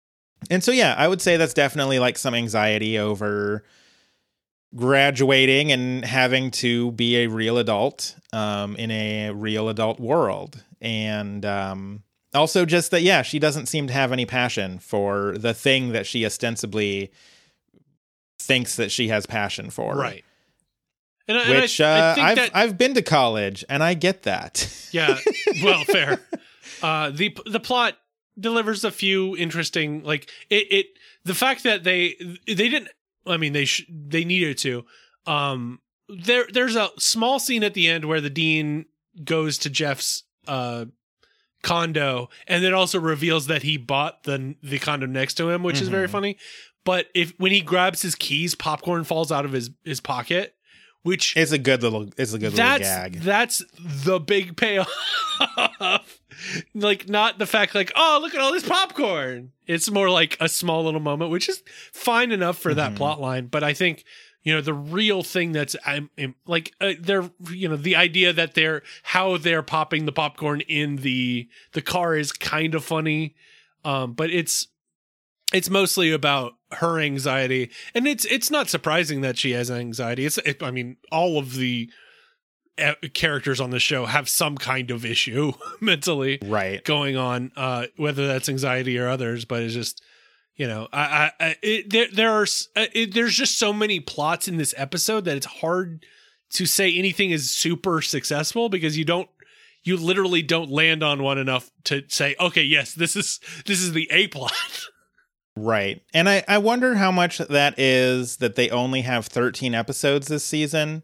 [0.48, 3.64] and so yeah, I would say that's definitely like some anxiety over
[4.74, 11.44] graduating and having to be a real adult um, in a real adult world, and
[11.44, 12.02] um,
[12.34, 16.06] also just that yeah, she doesn't seem to have any passion for the thing that
[16.06, 17.10] she ostensibly
[18.38, 20.24] thinks that she has passion for, Right.
[21.28, 23.82] And, I- and I- Which I, uh, think I've that, I've been to college and
[23.84, 24.88] I get that.
[24.92, 25.16] yeah,
[25.62, 26.18] well, fair.
[26.82, 27.94] Uh, the the plot
[28.38, 30.86] delivers a few interesting, like it, it
[31.24, 32.14] the fact that they
[32.46, 32.88] they didn't.
[33.26, 34.84] I mean, they sh- they needed to.
[35.26, 38.86] Um, there there's a small scene at the end where the dean
[39.24, 40.86] goes to Jeff's uh
[41.62, 45.80] condo and it also reveals that he bought the the condo next to him, which
[45.80, 46.12] is very Mhm.
[46.12, 46.36] funny.
[46.84, 50.54] But if when he grabs his keys, popcorn falls out of his his pocket,
[51.02, 52.08] which It's a good little.
[52.16, 53.20] It's a good little gag.
[53.20, 54.88] that's the big payoff.
[56.74, 59.52] like not the fact like oh look at all this popcorn.
[59.66, 63.46] It's more like a small little moment, which is fine enough for that plot line.
[63.46, 64.04] But I think
[64.42, 68.32] you know the real thing that's I'm, I'm like uh, they're you know the idea
[68.32, 73.34] that they're how they're popping the popcorn in the the car is kind of funny,
[73.84, 74.68] um, but it's
[75.52, 80.38] it's mostly about her anxiety and it's it's not surprising that she has anxiety it's
[80.38, 81.90] it, i mean all of the
[82.78, 86.84] uh, characters on the show have some kind of issue mentally right.
[86.84, 90.02] going on uh whether that's anxiety or others but it's just
[90.54, 92.46] you know i i, I it, there there are
[92.76, 96.06] uh, it, there's just so many plots in this episode that it's hard
[96.50, 99.28] to say anything is super successful because you don't
[99.82, 103.92] you literally don't land on one enough to say okay yes this is this is
[103.92, 104.52] the a plot
[105.62, 106.02] Right.
[106.14, 110.44] And I, I wonder how much that is that they only have 13 episodes this
[110.44, 111.02] season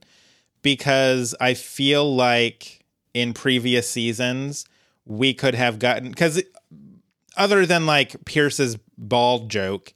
[0.63, 4.65] because I feel like in previous seasons
[5.05, 6.43] we could have gotten because
[7.37, 9.93] other than like Pierce's bald joke.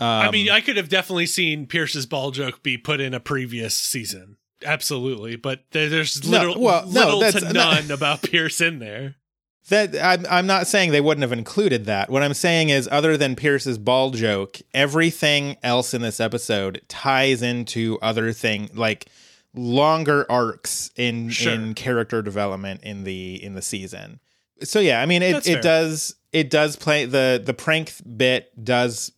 [0.00, 3.20] Um, I mean, I could have definitely seen Pierce's ball joke be put in a
[3.20, 4.36] previous season.
[4.64, 5.36] Absolutely.
[5.36, 8.78] But there, there's No, little, well, no, little that's to not- none about Pierce in
[8.78, 9.16] there.
[9.70, 12.10] That I'm I'm not saying they wouldn't have included that.
[12.10, 17.40] What I'm saying is other than Pierce's ball joke, everything else in this episode ties
[17.40, 19.06] into other thing like
[19.54, 21.52] longer arcs in Sure.
[21.54, 24.20] in character development in the in the season.
[24.62, 25.62] So yeah, I mean it That's it fair.
[25.62, 29.12] does it does play the the prank bit does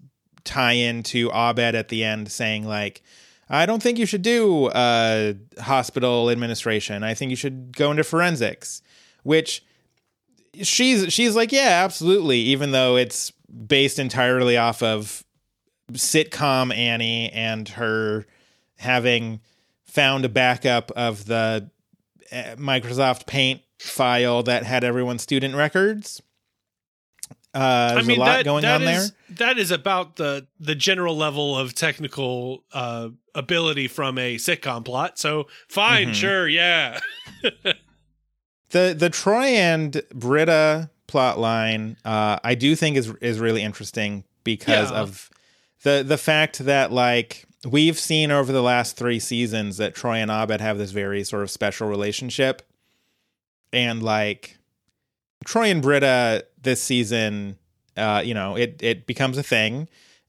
[0.44, 3.02] tie into Abed at the end saying like
[3.50, 7.02] I don't think you should do uh hospital administration.
[7.02, 8.80] I think you should go into forensics,
[9.24, 9.64] which
[10.62, 13.32] she's she's like yeah absolutely even though it's
[13.66, 15.24] based entirely off of
[15.92, 18.26] sitcom annie and her
[18.76, 19.40] having
[19.84, 21.70] found a backup of the
[22.32, 26.20] uh, microsoft paint file that had everyone's student records
[27.54, 31.16] uh there's a lot going that on there is- That is about the the general
[31.16, 35.18] level of technical uh, ability from a sitcom plot.
[35.18, 36.14] So fine, Mhm.
[36.14, 37.00] sure, yeah.
[38.70, 44.24] the the Troy and Britta plot line uh I do think is is really interesting
[44.44, 44.98] because Yeah.
[44.98, 45.30] of
[45.82, 50.30] the the fact that like we've seen over the last 3 seasons that Troy and
[50.30, 52.62] Abed have this very sort of special relationship
[53.72, 54.58] and like
[55.44, 57.58] Troy and Britta this season
[57.96, 59.88] uh you know it it becomes a thing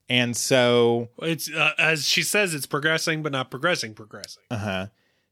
[0.10, 3.94] and so It's uh, as she says, it's progressing, but not progressing.
[3.94, 4.44] Progressing.
[4.50, 4.86] uh huh.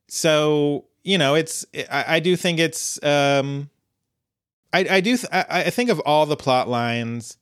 [0.10, 3.70] So you know, it's I, I do think it's um,
[4.74, 7.38] I I do th- I, I think of all the plot lines,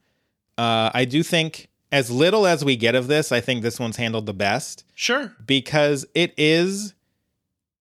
[0.58, 3.98] uh, I do think as little as we get of this, I think this one's
[3.98, 5.34] handled the best Sure.
[5.46, 6.94] because it is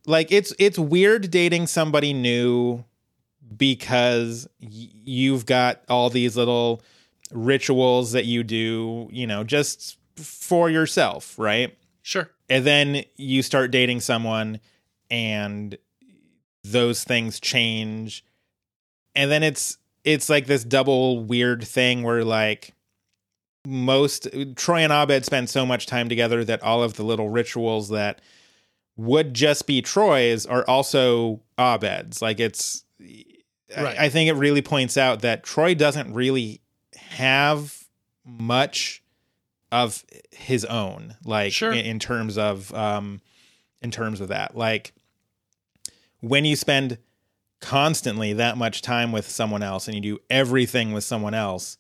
[0.07, 2.85] like it's it's weird dating somebody new
[3.57, 4.69] because y-
[5.05, 6.83] you've got all these little
[7.31, 11.77] rituals that you do, you know, just for yourself, right?
[12.03, 12.29] Sure.
[12.51, 14.61] and then you start dating someone
[15.11, 15.77] and
[16.63, 18.25] those things change
[19.15, 22.73] and then it's it's like this double weird thing where like
[23.67, 27.89] most Troy and Abed spend so much time together that all of the little rituals
[27.89, 28.21] that
[28.97, 32.21] would just be Troy's are also Abed's.
[32.21, 32.85] Like it's
[33.77, 33.99] Right.
[33.99, 36.61] I, I think it really points out that Troy doesn't really
[36.97, 37.85] have
[38.25, 39.03] much
[39.73, 41.73] of his own like Sure.
[41.73, 43.21] in, in terms of um
[43.83, 44.57] in terms of that.
[44.57, 44.93] Like
[46.21, 46.99] when you spend
[47.61, 51.79] constantly that much time with someone else and you do everything with someone else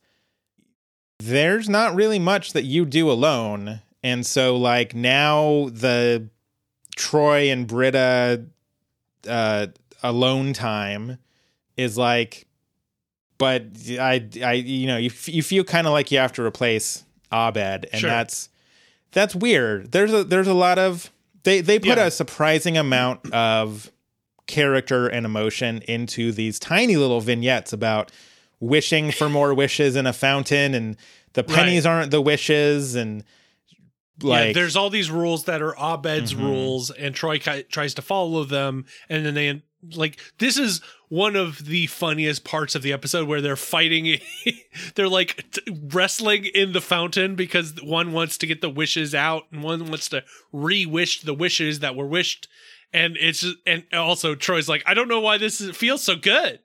[1.20, 3.80] there's not really much that you do alone.
[4.02, 6.28] And so like now the
[6.96, 8.44] troy and britta
[9.28, 9.66] uh
[10.02, 11.18] alone time
[11.76, 12.46] is like
[13.38, 13.64] but
[13.98, 17.04] i i you know you, f- you feel kind of like you have to replace
[17.32, 18.10] abed and Sure.
[18.10, 18.48] that's
[19.12, 19.92] that's weird.
[19.92, 21.10] There's a there's a lot of
[21.44, 22.06] they they put Yeah.
[22.06, 23.90] a surprising amount of
[24.46, 28.10] character and emotion into these tiny little vignettes about
[28.60, 30.96] wishing for more wishes in a fountain and
[31.32, 33.24] the pennies aren't the wishes and
[34.22, 36.40] like yeah, there's all these rules that are Abed's Mhm.
[36.42, 39.60] rules, and Troy ki- tries to follow them, and then they
[39.94, 44.18] like this is one of the funniest parts of the episode where they're fighting.
[44.94, 49.44] they're like t- wrestling in the fountain because one wants to get the wishes out,
[49.52, 52.48] and one wants to re-wish the wishes that were wished,
[52.92, 56.16] and it's just, and also Troy's like, I don't know why this is, feels so
[56.16, 56.60] good.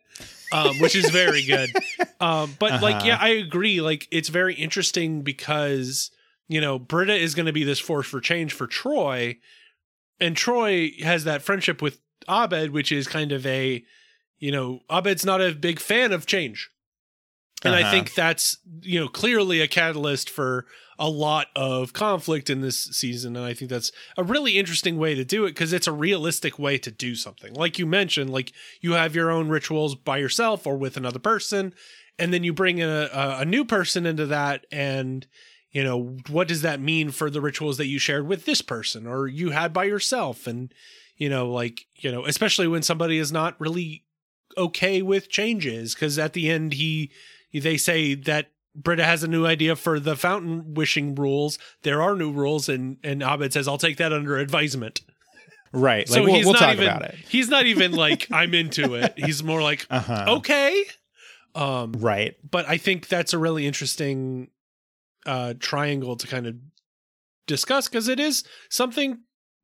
[0.51, 1.69] um, which is very good.
[2.21, 3.05] Um, but like, Uh-huh.
[3.07, 3.79] yeah, I agree.
[3.79, 6.11] Like, it's very interesting because
[6.49, 9.37] you know Britta is going to be this force for change for Troy,
[10.19, 13.83] and Troy has that friendship with Abed, which is kind of a,
[14.37, 16.69] you know, Abed's not a big fan of change.
[17.63, 17.91] And I Uh-huh.
[17.91, 20.65] think that's, you know, clearly a catalyst for
[20.97, 23.35] a lot of conflict in this season.
[23.35, 26.57] And I think that's a really interesting way to do it because it's a realistic
[26.57, 27.53] way to do something.
[27.53, 31.73] Like you mentioned, like you have your own rituals by yourself or with another person,
[32.17, 34.65] and then you bring a, a, a new person into that.
[34.71, 35.27] And,
[35.71, 39.05] you know, what does that mean for the rituals that you shared with this person
[39.05, 40.47] or you had by yourself?
[40.47, 40.73] And,
[41.19, 44.03] you know, like, you know, especially when somebody is not really
[44.57, 47.11] okay with changes because at the end he
[47.53, 51.59] they say that Britta has a new idea for the fountain wishing rules.
[51.83, 55.01] There are new rules, and and Abed says, "I'll take that under advisement."
[55.71, 56.09] Right.
[56.09, 57.15] Like so we'll, he's we'll not talk even about it.
[57.27, 59.13] he's not even like I'm into it.
[59.17, 60.37] He's more like Uh-huh.
[60.37, 60.83] okay.
[61.53, 62.35] Um, Right.
[62.49, 64.49] but I think that's a really interesting
[65.27, 66.55] uh, triangle to kind of
[67.45, 69.19] discuss because it is something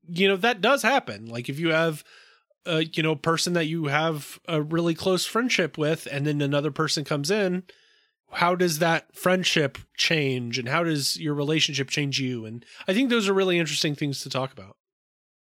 [0.10, 1.26] you know that does happen.
[1.28, 2.04] Like if you have
[2.66, 6.72] a you know person that you have a really close friendship with, and then another
[6.72, 7.64] person comes in,
[8.32, 12.46] how does that friendship change, and how does your relationship change you?
[12.46, 14.78] And I think those are really interesting things to talk about.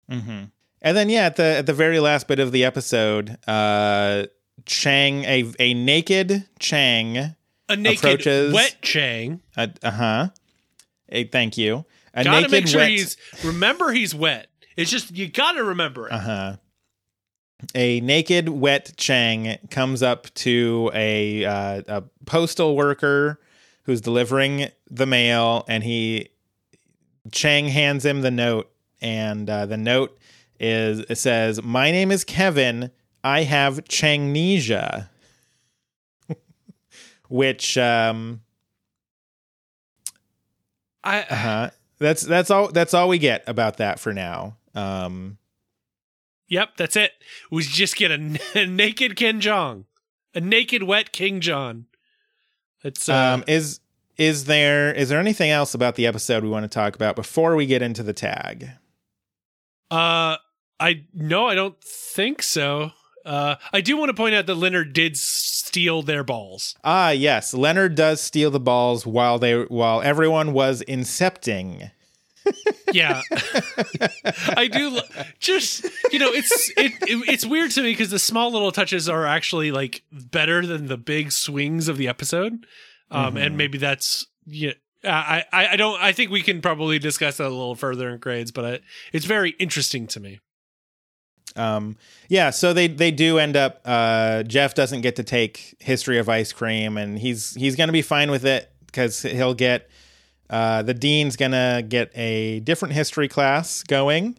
[0.08, 0.44] hmm
[0.82, 4.26] And then yeah, at the at the very last bit of the episode, uh
[4.66, 7.34] Chang a a naked Chang
[7.68, 9.40] A naked Approaches- wet Chang.
[9.56, 10.28] uh huh.
[11.08, 11.84] A thank you.
[12.14, 14.46] A Gotta naked make sure wet he's remember he's wet.
[14.76, 16.12] It's just you gotta remember it.
[16.12, 16.56] uh huh.
[17.74, 23.40] A naked wet Chang comes up to a uh, a postal worker
[23.84, 26.28] who's delivering the mail, and he
[27.32, 28.70] Chang hands him the note,
[29.00, 30.18] and uh, the note
[30.60, 32.90] is it says, "My name is Kevin.
[33.22, 35.08] I have Changnesia,"
[37.28, 38.42] which um
[41.02, 41.70] I uh-huh.
[41.98, 44.56] that's that's all that's all we get about that for now.
[44.74, 45.38] Um
[46.48, 47.12] Yep, that's it.
[47.50, 48.18] We just get a,
[48.66, 49.84] naked Ken Jeong,
[50.34, 51.86] a naked wet King John.
[52.82, 53.80] It's uh, um is
[54.16, 57.56] is there is there anything else about the episode we want to talk about before
[57.56, 58.70] we get into the tag?
[59.90, 60.36] uh,
[60.80, 62.92] I no, I don't think so.
[63.24, 66.76] Uh, I do want to point out that Leonard did steal their balls.
[66.84, 71.90] Ah, yes, Leonard does steal the balls while they while everyone was incepting.
[72.92, 73.22] Yeah,
[74.56, 74.90] I do.
[74.90, 75.02] lo-
[75.40, 79.08] Just you know, it's it, it it's weird to me because the small little touches
[79.08, 82.66] are actually like better than the big swings of the episode,
[83.10, 84.72] um, and maybe that's yeah.
[85.02, 88.18] I, I I don't I think we can probably discuss that a little further in
[88.18, 88.78] grades, but I,
[89.12, 90.40] it's very interesting to me.
[91.56, 91.96] Um,
[92.28, 93.80] yeah, so they they do end up.
[93.84, 98.02] Uh, Jeff doesn't get to take history of ice cream, and he's he's gonna be
[98.02, 99.88] fine with it because he'll get.
[100.54, 104.38] Uh, the dean's gonna get a different history class going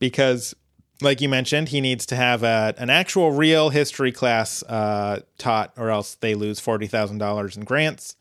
[0.00, 0.52] because,
[1.00, 5.72] like you mentioned, he needs to have a, an actual real history class uh, taught,
[5.76, 8.16] or else they lose forty thousand dollars in grants.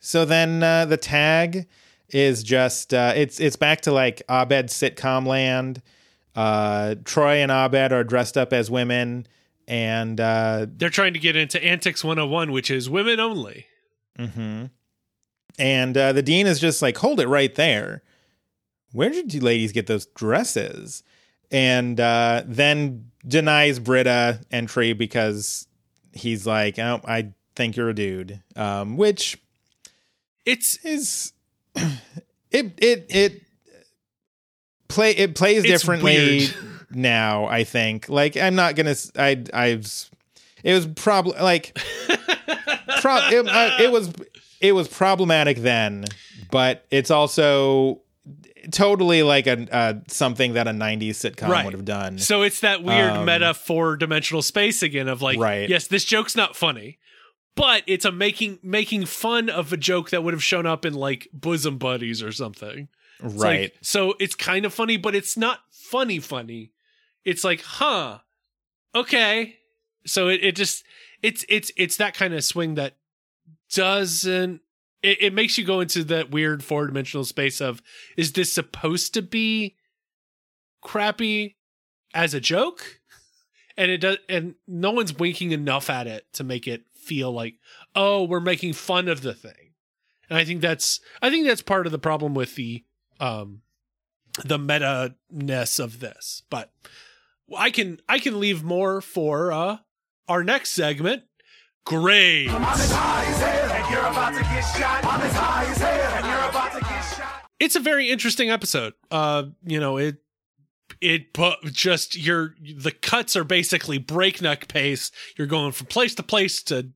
[0.00, 1.66] So then uh, the tag
[2.08, 5.82] is just uh, it's it's back to like Abed sitcom land.
[6.34, 9.26] Uh, Troy and Abed are dressed up as women,
[9.66, 13.66] and uh, They're trying to get into Antics 101, which is women only.
[14.18, 14.70] mhm.
[15.58, 18.02] And uh, the dean is just like, "Hold it right there.
[18.92, 21.02] Where did you ladies get those dresses?"
[21.50, 25.66] And uh, then denies Britta entry because
[26.12, 29.38] he's like, "Oh, I think you're a dude," um, which
[30.46, 31.32] It's is
[31.74, 33.42] it it it
[34.88, 36.54] play it plays differently weird.
[36.90, 40.10] now i think like i'm not gonna i i was
[40.64, 41.78] it was probably like
[43.00, 44.10] pro- it, uh, it was
[44.60, 46.04] it was problematic then
[46.50, 48.00] but it's also
[48.70, 51.64] totally like a uh, something that a 90s sitcom Right.
[51.64, 55.38] would have done so it's that weird Um, meta four dimensional space again of like,
[55.38, 55.68] Right.
[55.68, 56.98] yes, this joke's not funny,
[57.54, 60.92] but it's a making making fun of a joke that would have shown up in
[60.94, 62.88] like Bosom Buddies or something.
[63.24, 66.72] It's like- right so it's kind of funny, but it's not funny funny.
[67.24, 68.18] It's like, huh,
[68.94, 69.56] okay.
[70.06, 70.84] So it, it just
[71.22, 72.96] it's it's it's that kind of swing that
[73.72, 74.60] doesn't
[75.02, 77.82] it, it makes you go into that weird four dimensional space of
[78.16, 79.76] is this supposed to be
[80.82, 81.56] crappy
[82.14, 83.00] as a joke?
[83.76, 87.54] And it does and no one's winking enough at it to make it feel like,
[87.94, 89.74] oh, we're making fun of the thing.
[90.28, 92.84] And I think that's I think that's part of the problem with the
[93.20, 93.62] um
[94.44, 96.42] the meta ness of this.
[96.50, 96.72] But
[97.56, 99.78] I can I can leave more for uh
[100.26, 101.22] our next segment.
[101.84, 102.50] Grade.
[107.60, 108.94] It's a very interesting episode.
[109.10, 110.18] Uh, you know, it
[111.00, 111.36] it
[111.72, 115.10] just your the cuts are basically breakneck pace.
[115.36, 116.90] You're going from place to place to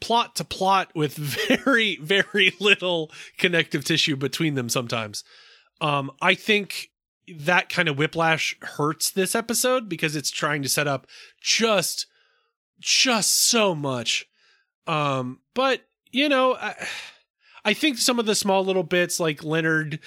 [0.00, 1.14] plot to plot with
[1.64, 5.24] very very little connective tissue between them sometimes.
[5.80, 6.88] Um I think
[7.36, 11.06] that kind of whiplash hurts this episode because it's trying to set up
[11.40, 12.06] just
[12.80, 14.26] just so much.
[14.86, 16.74] Um but you know, I,
[17.64, 20.00] I think some of the small little bits like Leonard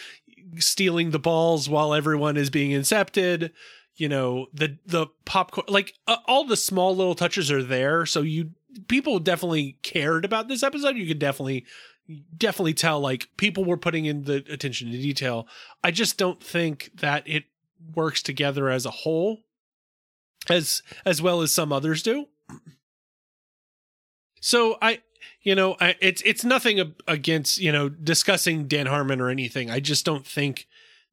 [0.58, 3.52] stealing the balls while everyone is being incepted,
[3.96, 8.22] you know, the the popcorn like uh, all the small little touches are there so
[8.22, 8.52] you
[8.88, 10.98] people definitely cared about this episode.
[10.98, 11.66] You could definitely
[12.38, 15.48] definitely tell like people were putting in the attention to detail.
[15.84, 17.46] I just don't think that it
[17.96, 19.44] works together as a whole
[20.50, 22.28] as as well as some others do.
[24.44, 25.02] So I
[25.44, 29.70] you know, I, it's it's nothing against you know discussing Dan Harmon or anything.
[29.70, 30.68] I just don't think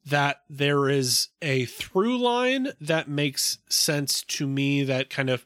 [0.05, 4.85] that there is a through line that makes sense to me.
[4.85, 5.45] That kind of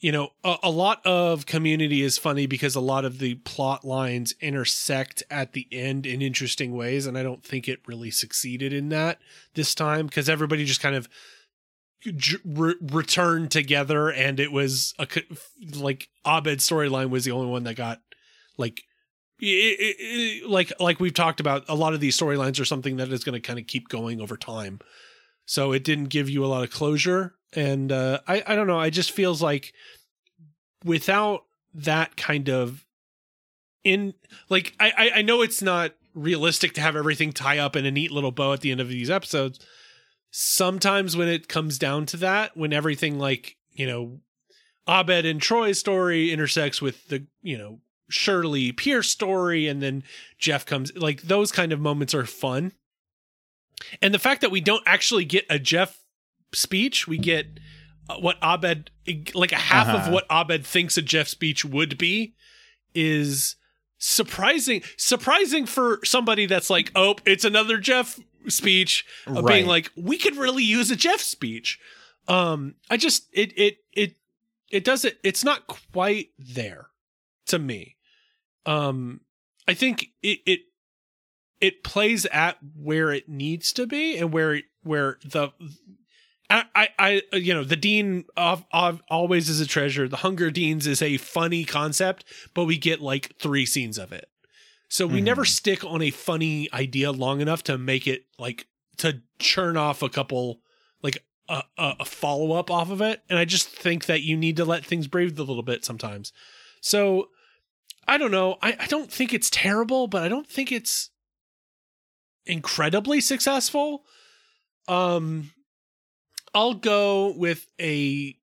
[0.00, 3.84] you know a, a lot of Community is funny because a lot of the plot
[3.84, 8.72] lines intersect at the end in interesting ways, and I don't think it really succeeded
[8.72, 9.18] in that
[9.54, 11.06] this time because everybody just kind of
[12.44, 15.06] re- returned together and it was a
[15.76, 18.00] like Abed's storyline was the only one that got
[18.56, 18.82] like
[19.40, 22.96] it, it, it- like like we've talked about a lot of these storylines are something
[22.96, 24.80] that is going to kind of keep going over time.
[25.44, 28.78] So it didn't give you a lot of closure and uh i i don't know
[28.78, 29.72] i just feels like
[30.84, 31.44] without
[31.74, 32.84] that kind of
[33.84, 34.14] in
[34.48, 38.10] like I, I know it's not realistic to have everything tie up in a neat
[38.10, 39.60] little bow at the end of these episodes.
[40.32, 44.20] Sometimes when it comes down to that when everything like you know
[44.88, 47.78] abed and troy's story intersects with the you know
[48.08, 50.02] shirley pierce story and then
[50.38, 52.72] jeff comes like those kind of moments are fun.
[54.00, 55.98] And the fact that we don't actually get a jeff
[56.52, 57.46] speech we get
[58.08, 58.90] uh, what abed
[59.34, 60.12] like a half of Uh-huh.
[60.12, 62.34] what abed thinks a jeff speech would be
[62.94, 63.56] is
[63.98, 70.16] surprising surprising for somebody that's like oh it's another jeff speech of being like we
[70.16, 71.78] could really use a jeff speech.
[72.28, 74.16] Um i just it it it
[74.70, 76.88] it doesn't it's not quite there
[77.46, 77.95] to me
[78.66, 79.20] um
[79.66, 80.60] i think it it
[81.60, 85.50] it plays at where it needs to be and where it, where the
[86.48, 90.06] I, I, you know, the dean of, of always is a treasure.
[90.06, 94.28] The Hunger Deans is a funny concept, but we get like three scenes of it.
[94.88, 99.22] So we never stick on a funny idea long enough to make it like to
[99.40, 100.60] churn off a couple,
[101.02, 103.22] like a, a, a follow up off of it.
[103.28, 106.32] And I just think that you need to let things breathe a little bit sometimes.
[106.80, 107.30] So
[108.08, 108.56] I don't know.
[108.62, 111.10] I, I don't think it's terrible, but I don't think it's
[112.46, 114.04] incredibly successful.
[114.88, 115.50] Um,
[116.54, 118.34] I'll go with a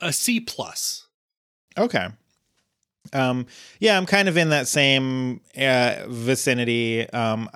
[0.00, 1.06] a C plus.
[1.76, 2.08] Okay.
[3.12, 3.46] Um
[3.80, 7.08] yeah, I'm kind of in that same uh vicinity.
[7.10, 7.50] Um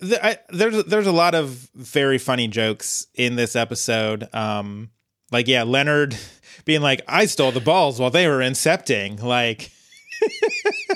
[0.00, 4.28] th- I, there's there's a lot of very funny jokes in this episode.
[4.34, 4.90] Um
[5.30, 6.16] like yeah, Leonard
[6.66, 9.70] being like I stole the balls while they were incepting like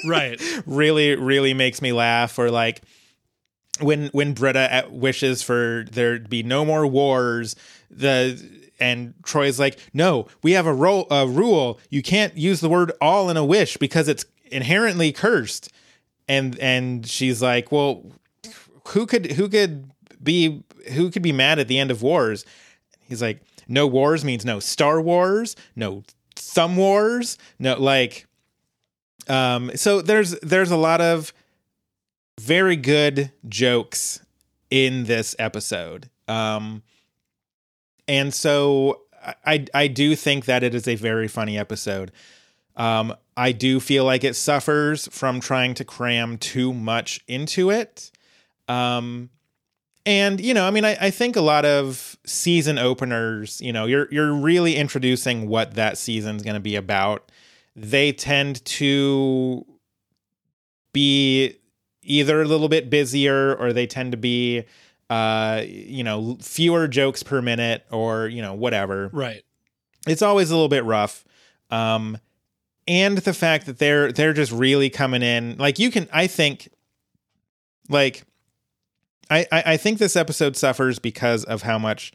[0.05, 0.41] Right.
[0.67, 2.83] really really makes me laugh or like
[3.81, 7.57] when when Britta at- wishes for there to be no more wars
[7.91, 8.41] the
[8.81, 11.81] and Troy's like no we have a, ro- a rule.
[11.91, 15.71] You can't use the word all in a wish because it's inherently cursed.
[16.29, 18.05] And and she's like well
[18.89, 19.91] who could who could
[20.23, 20.63] be
[20.93, 22.45] who could be mad at the end of wars?
[23.01, 26.03] He's like no wars means no star wars no
[26.37, 28.27] thumb wars no like
[29.29, 31.33] um so there's there's a lot of
[32.41, 34.21] very good jokes
[34.71, 36.11] in this episode.
[36.29, 36.83] Um
[38.09, 39.03] and so
[39.47, 42.13] I I do think that it is a very funny episode.
[42.77, 48.11] Um I do feel like it suffers from trying to cram too much into it.
[48.69, 49.31] Um
[50.07, 53.87] and you know, I mean I, I think a lot of season openers, you know,
[53.87, 57.31] you're you're really introducing what that season's gonna be about.
[57.77, 59.65] They tend to
[60.93, 61.57] be
[62.03, 64.65] either a little bit busier or they tend to be
[65.11, 69.43] uh you know fewer jokes per minute or you know whatever Right.
[70.07, 71.25] it's always a little bit rough
[71.71, 72.17] um
[72.89, 76.69] and the fact that they're they're just really coming in like you can i think
[77.91, 78.23] like
[79.31, 82.13] i i, I think this episode suffers because of how much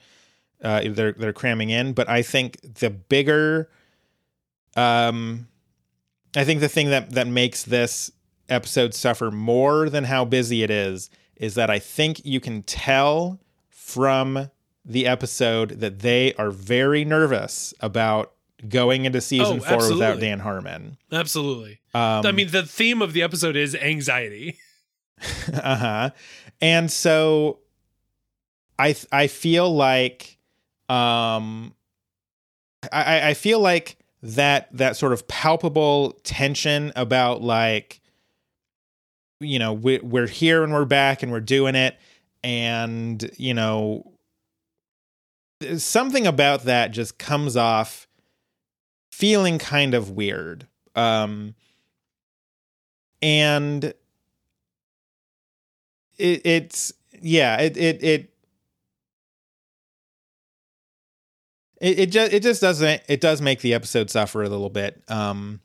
[0.64, 3.70] uh they're they're cramming in but i think the bigger
[4.76, 5.48] um
[6.36, 8.12] i think the thing that that makes this
[8.50, 13.40] episode suffer more than how busy it is is that i think you can tell
[13.70, 14.50] from
[14.86, 18.34] the episode that they are very nervous about
[18.68, 20.20] going into season Oh, four without.
[20.20, 20.98] Dan Harmon.
[21.12, 21.80] Absolutely.
[21.94, 24.58] Um, I mean, the theme of the episode is anxiety.
[25.54, 26.10] uh-huh
[26.62, 27.60] and so
[28.78, 30.38] i i feel like
[30.88, 31.74] um
[32.92, 38.02] i i feel like that that sort of palpable tension about like
[39.40, 41.98] you know we, we're here and we're back and we're doing it.
[42.44, 44.12] And you know
[45.78, 48.08] something about that just comes off
[49.12, 50.68] feeling kind of weird.
[50.96, 51.56] Um
[53.22, 53.94] and
[56.18, 58.34] it, it's yeah it it it
[61.82, 65.02] it, it just it just doesn't it does make the episode suffer a little bit
[65.08, 65.60] um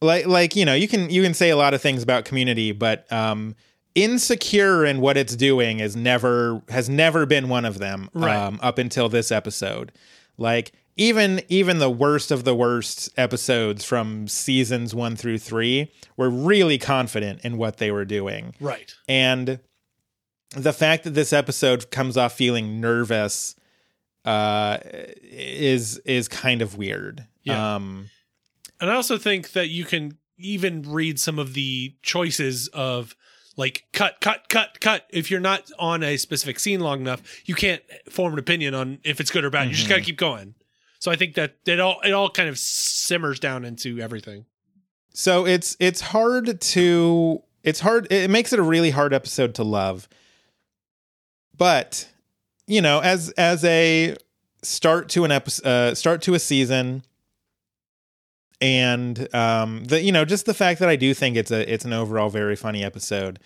[0.00, 2.72] like like you know you can you can say a lot of things about community
[2.72, 3.54] but um
[3.94, 8.36] insecure in what it's doing is never has never been one of them Right.
[8.36, 9.90] um up until this episode
[10.36, 16.30] like even even the worst of the worst episodes from seasons 1 through 3 were
[16.30, 18.92] really confident in what they were doing Right.
[19.08, 19.58] and
[20.56, 23.54] the fact that this episode comes off feeling nervous
[24.28, 24.78] uh
[25.22, 27.74] is is kind of weird Yeah.
[27.76, 28.10] um
[28.80, 33.16] And I also think that you can even read some of the choices of
[33.56, 35.04] like cut, cut, cut, cut.
[35.10, 38.98] If you're not on a specific scene long enough, you can't form an opinion on
[39.02, 39.66] if it's good or bad.
[39.68, 40.54] You just got to keep going.
[41.00, 44.44] So I think that it all it all kind of simmers down into everything.
[45.12, 49.64] so it's it's hard to it's hard it makes it a really hard episode to
[49.64, 50.08] love
[51.56, 52.08] but
[52.68, 54.16] you know as as a
[54.62, 57.02] start to an episode uh, start to a season.
[58.60, 61.84] And um the you know just the fact that i do think it's a it's
[61.84, 63.38] an overall very funny episode.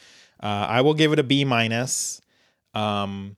[0.43, 2.21] Uh i will give it a b minus.
[2.75, 3.37] Um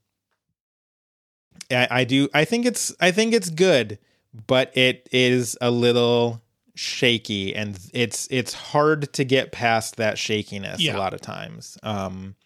[1.71, 3.99] I, I do i think it's i think it's good
[4.47, 6.43] but it is a little
[6.77, 10.97] shaky and it's it's hard to get past that shakiness Yeah.
[10.97, 11.77] a lot of times.
[11.83, 12.37] Um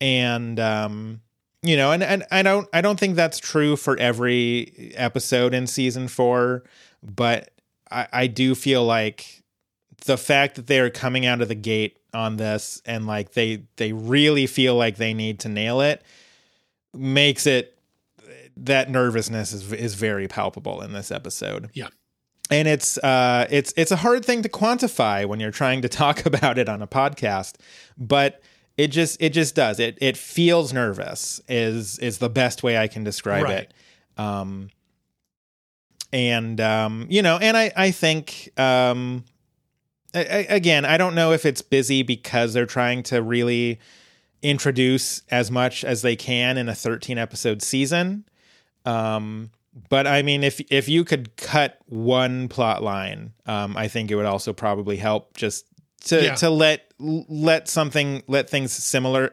[0.00, 1.20] and um
[1.66, 5.66] you know and, and i don't i don't think that's true for every episode in
[5.66, 6.62] season four
[7.02, 7.50] but
[7.90, 9.42] i i do feel like
[10.04, 13.92] the fact that they're coming out of the gate on this and like they they
[13.92, 16.02] really feel like they need to nail it
[16.94, 17.78] makes it
[18.56, 21.88] that nervousness is is very palpable in this episode Yeah.
[22.50, 26.24] and it's uh it's it's a hard thing to quantify when you're trying to talk
[26.26, 27.54] about it on a podcast
[27.98, 28.40] but
[28.76, 29.78] it just it just does.
[29.80, 33.58] It it feels nervous is is the best way i can describe Right.
[33.60, 33.74] it
[34.18, 34.70] um
[36.12, 39.24] and um you know and i i think um
[40.14, 43.78] a- a- again i don't know if it's busy because they're trying to really
[44.42, 48.24] introduce as much as they can in a 13 episode season.
[48.84, 49.50] Um
[49.90, 54.14] but i mean if if you could cut one plot line um i think it
[54.14, 55.66] would also probably help just
[56.06, 56.34] to Yeah.
[56.36, 59.32] to let let something let things similar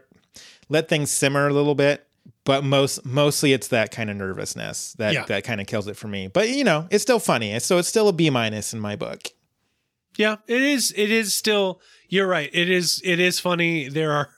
[0.69, 2.05] let things simmer a little bit
[2.45, 5.25] but most mostly it's that kind of nervousness that Yeah.
[5.25, 7.87] that kind of kills it for me but you know it's still funny so it's
[7.87, 9.27] still a b minus in my book
[10.17, 10.93] Yeah, it is.
[10.95, 11.81] It is still.
[12.07, 12.47] You're right.
[12.53, 13.01] It is.
[13.03, 13.89] It is funny.
[13.89, 14.29] There are.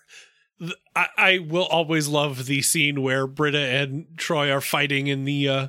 [0.96, 5.50] I, I will always love the scene where Britta and Troy are fighting in the
[5.50, 5.68] uh,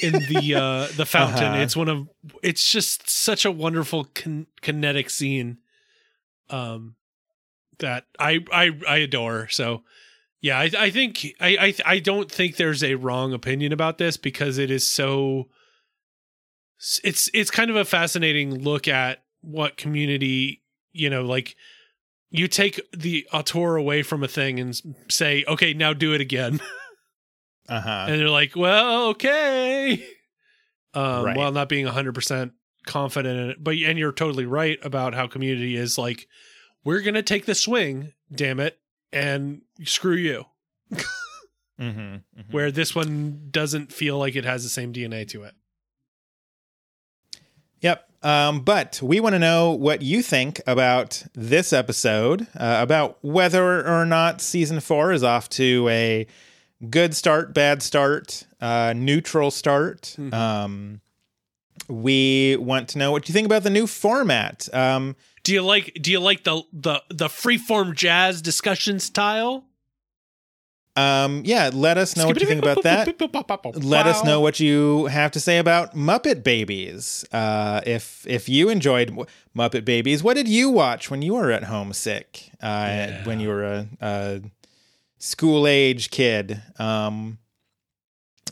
[0.00, 1.44] in the uh, the fountain.
[1.44, 1.60] Uh-huh.
[1.60, 2.08] It's one of.
[2.42, 5.58] It's just such a wonderful kin- kinetic scene.
[6.50, 6.96] Um,
[7.78, 9.48] that I I I adore.
[9.48, 9.82] So,
[10.40, 14.16] yeah, I I think I I I don't think there's a wrong opinion about this
[14.16, 15.48] because it is so
[17.02, 21.56] it's it's kind of a fascinating look at what community you know like
[22.30, 26.60] you take the auteur away from a thing and say okay now do it again
[27.68, 30.04] uh-huh and they're like well okay
[30.94, 31.36] um Right.
[31.36, 32.52] while not being 100%
[32.86, 36.26] confident in it but and you're totally right about how community is like
[36.84, 38.78] we're gonna take the swing damn it
[39.12, 40.44] and screw you
[41.80, 42.16] mm-hmm.
[42.50, 45.54] where this one doesn't feel like it has the same dna to it
[47.80, 48.04] Yep.
[48.22, 53.86] Um, but we want to know what you think about this episode, uh, about whether
[53.86, 56.26] or not season four is off to a
[56.90, 60.16] good start, bad start, uh, neutral start.
[60.32, 61.00] Um,
[61.88, 64.68] we want to know what you think about the new format.
[64.74, 69.64] Um, Do you like do you like the the the freeform jazz discussion style?
[70.96, 73.06] um, yeah, let us know what you think about that.
[73.84, 77.24] let us know what you have to say about Muppet Babies.
[77.32, 79.16] Uh, if if you enjoyed
[79.56, 82.50] Muppet Babies, what did you watch when you were at home sick?
[82.60, 84.40] Uh, When you were a, a
[85.18, 86.60] school age kid.
[86.80, 87.38] Um,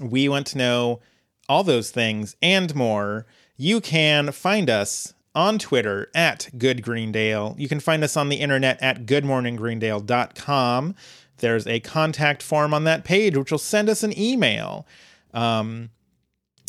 [0.00, 1.00] we want to know
[1.48, 3.26] all those things and more.
[3.56, 7.54] You can find us on Twitter at Good Greendale.
[7.58, 10.94] You can find us on the internet at goodmorninggreendale.com.
[11.38, 14.86] There's a contact form on that page which will send us an email.
[15.34, 15.90] Um,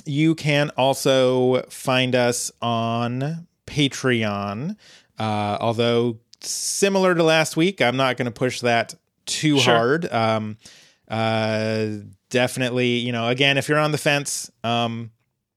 [0.06, 4.76] you can also find us on Patreon.
[5.18, 9.74] Uh, although similar to last week, I'm not going to push that too Sure.
[9.76, 10.12] hard.
[10.12, 10.58] Um,
[11.08, 11.88] uh,
[12.30, 15.12] definitely, you know, again, if you're on the fence, um,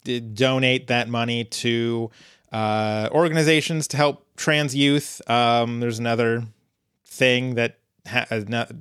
[0.05, 2.11] d- donate that money to
[2.53, 5.21] uh, organizations to help trans youth.
[5.29, 6.45] Um, there's another
[7.05, 8.27] thing that ha-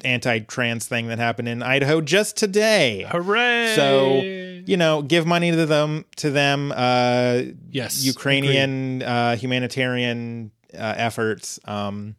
[0.04, 3.06] anti-trans thing that happened in Idaho just today.
[3.10, 3.74] Hooray!
[3.76, 4.22] So
[4.66, 6.72] you know, give money to them to them.
[6.76, 7.42] Uh,
[7.72, 11.60] yes, Ukrainian uh, humanitarian uh, efforts.
[11.66, 12.16] Um,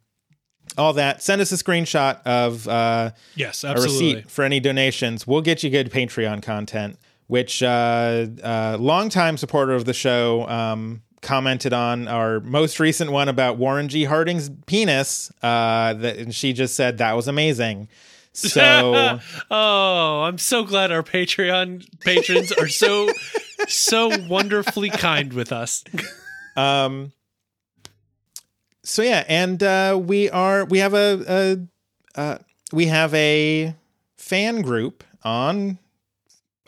[0.77, 1.21] all that.
[1.21, 5.27] Send us a screenshot of uh, Yes, a receipt for any donations.
[5.27, 6.97] We'll get you good Patreon content.
[7.27, 13.29] Which uh, uh, longtime supporter of the show um, commented on our most recent one
[13.29, 14.03] about Warren G.
[14.03, 15.31] Harding's penis.
[15.41, 17.87] Uh, that and she just said that was amazing.
[18.33, 19.19] So
[19.51, 23.09] oh, I'm so glad our Patreon patrons are so
[23.67, 25.83] so wonderfully kind with us.
[26.57, 27.13] um
[28.83, 31.67] so yeah and uh we are we have a,
[32.15, 32.37] a uh
[32.71, 33.75] we have a
[34.17, 35.77] fan group on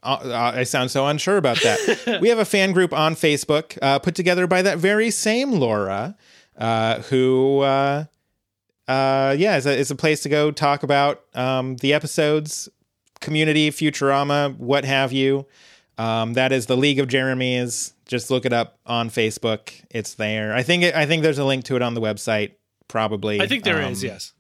[0.04, 2.20] uh, I sound so unsure about that.
[2.22, 6.16] we have a fan group on Facebook, uh, put together by that very same Laura,
[6.58, 8.06] uh, who, uh,
[8.88, 12.68] uh, yeah, is a, is a place to go talk about um, the episodes,
[13.22, 15.46] community, Futurama, what have you.
[16.04, 17.94] Um, that is the League of Jeremy's.
[18.06, 19.72] Just look it up on Facebook.
[19.90, 20.54] It's there.
[20.54, 22.56] I think it, I think there's a link to it on the website.
[22.90, 23.40] Probably.
[23.40, 24.04] I think there is.
[24.04, 24.34] Um, yes.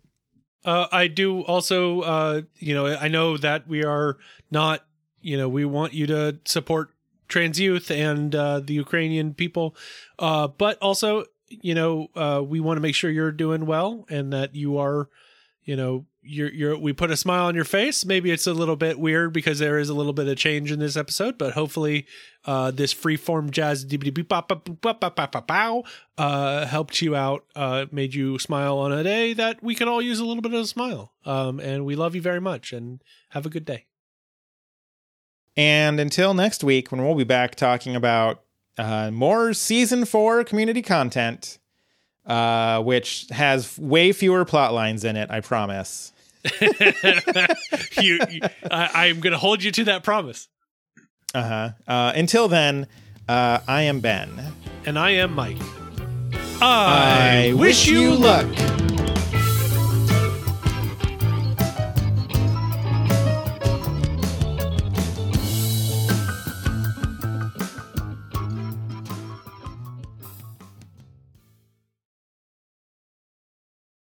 [0.65, 4.17] Uh, I do also, uh, you know, I know that we are
[4.51, 4.85] not,
[5.21, 6.89] you know, we want you to support
[7.29, 9.75] trans youth and uh, the Ukrainian people,
[10.19, 14.33] uh, but also, you know, uh, we want to make sure you're doing well and
[14.33, 15.09] that you are,
[15.65, 16.77] you know, you're you're.
[16.77, 18.05] We put a smile on your face.
[18.05, 20.79] Maybe it's a little bit weird because there is a little bit of change in
[20.79, 22.05] this episode, but hopefully,
[22.45, 23.85] uh, this freeform jazz
[26.17, 30.01] uh, helped you out, uh, made you smile on a day that we could all
[30.01, 31.13] use a little bit of a smile.
[31.25, 33.85] Um, and we love you very much and have a good day.
[35.55, 38.43] And until next week, when we'll be back talking about
[38.77, 41.59] uh, more season four community content,
[42.25, 46.11] uh, which has way fewer plot lines in it, I promise.
[46.61, 50.47] you, you I, I'm going to hold you to that promise.
[51.33, 51.69] Uh-huh.
[51.87, 52.87] Uh Until then,
[53.27, 54.53] uh, I am Ben.
[54.85, 55.57] And I am Mike.
[56.61, 58.45] I wish you luck.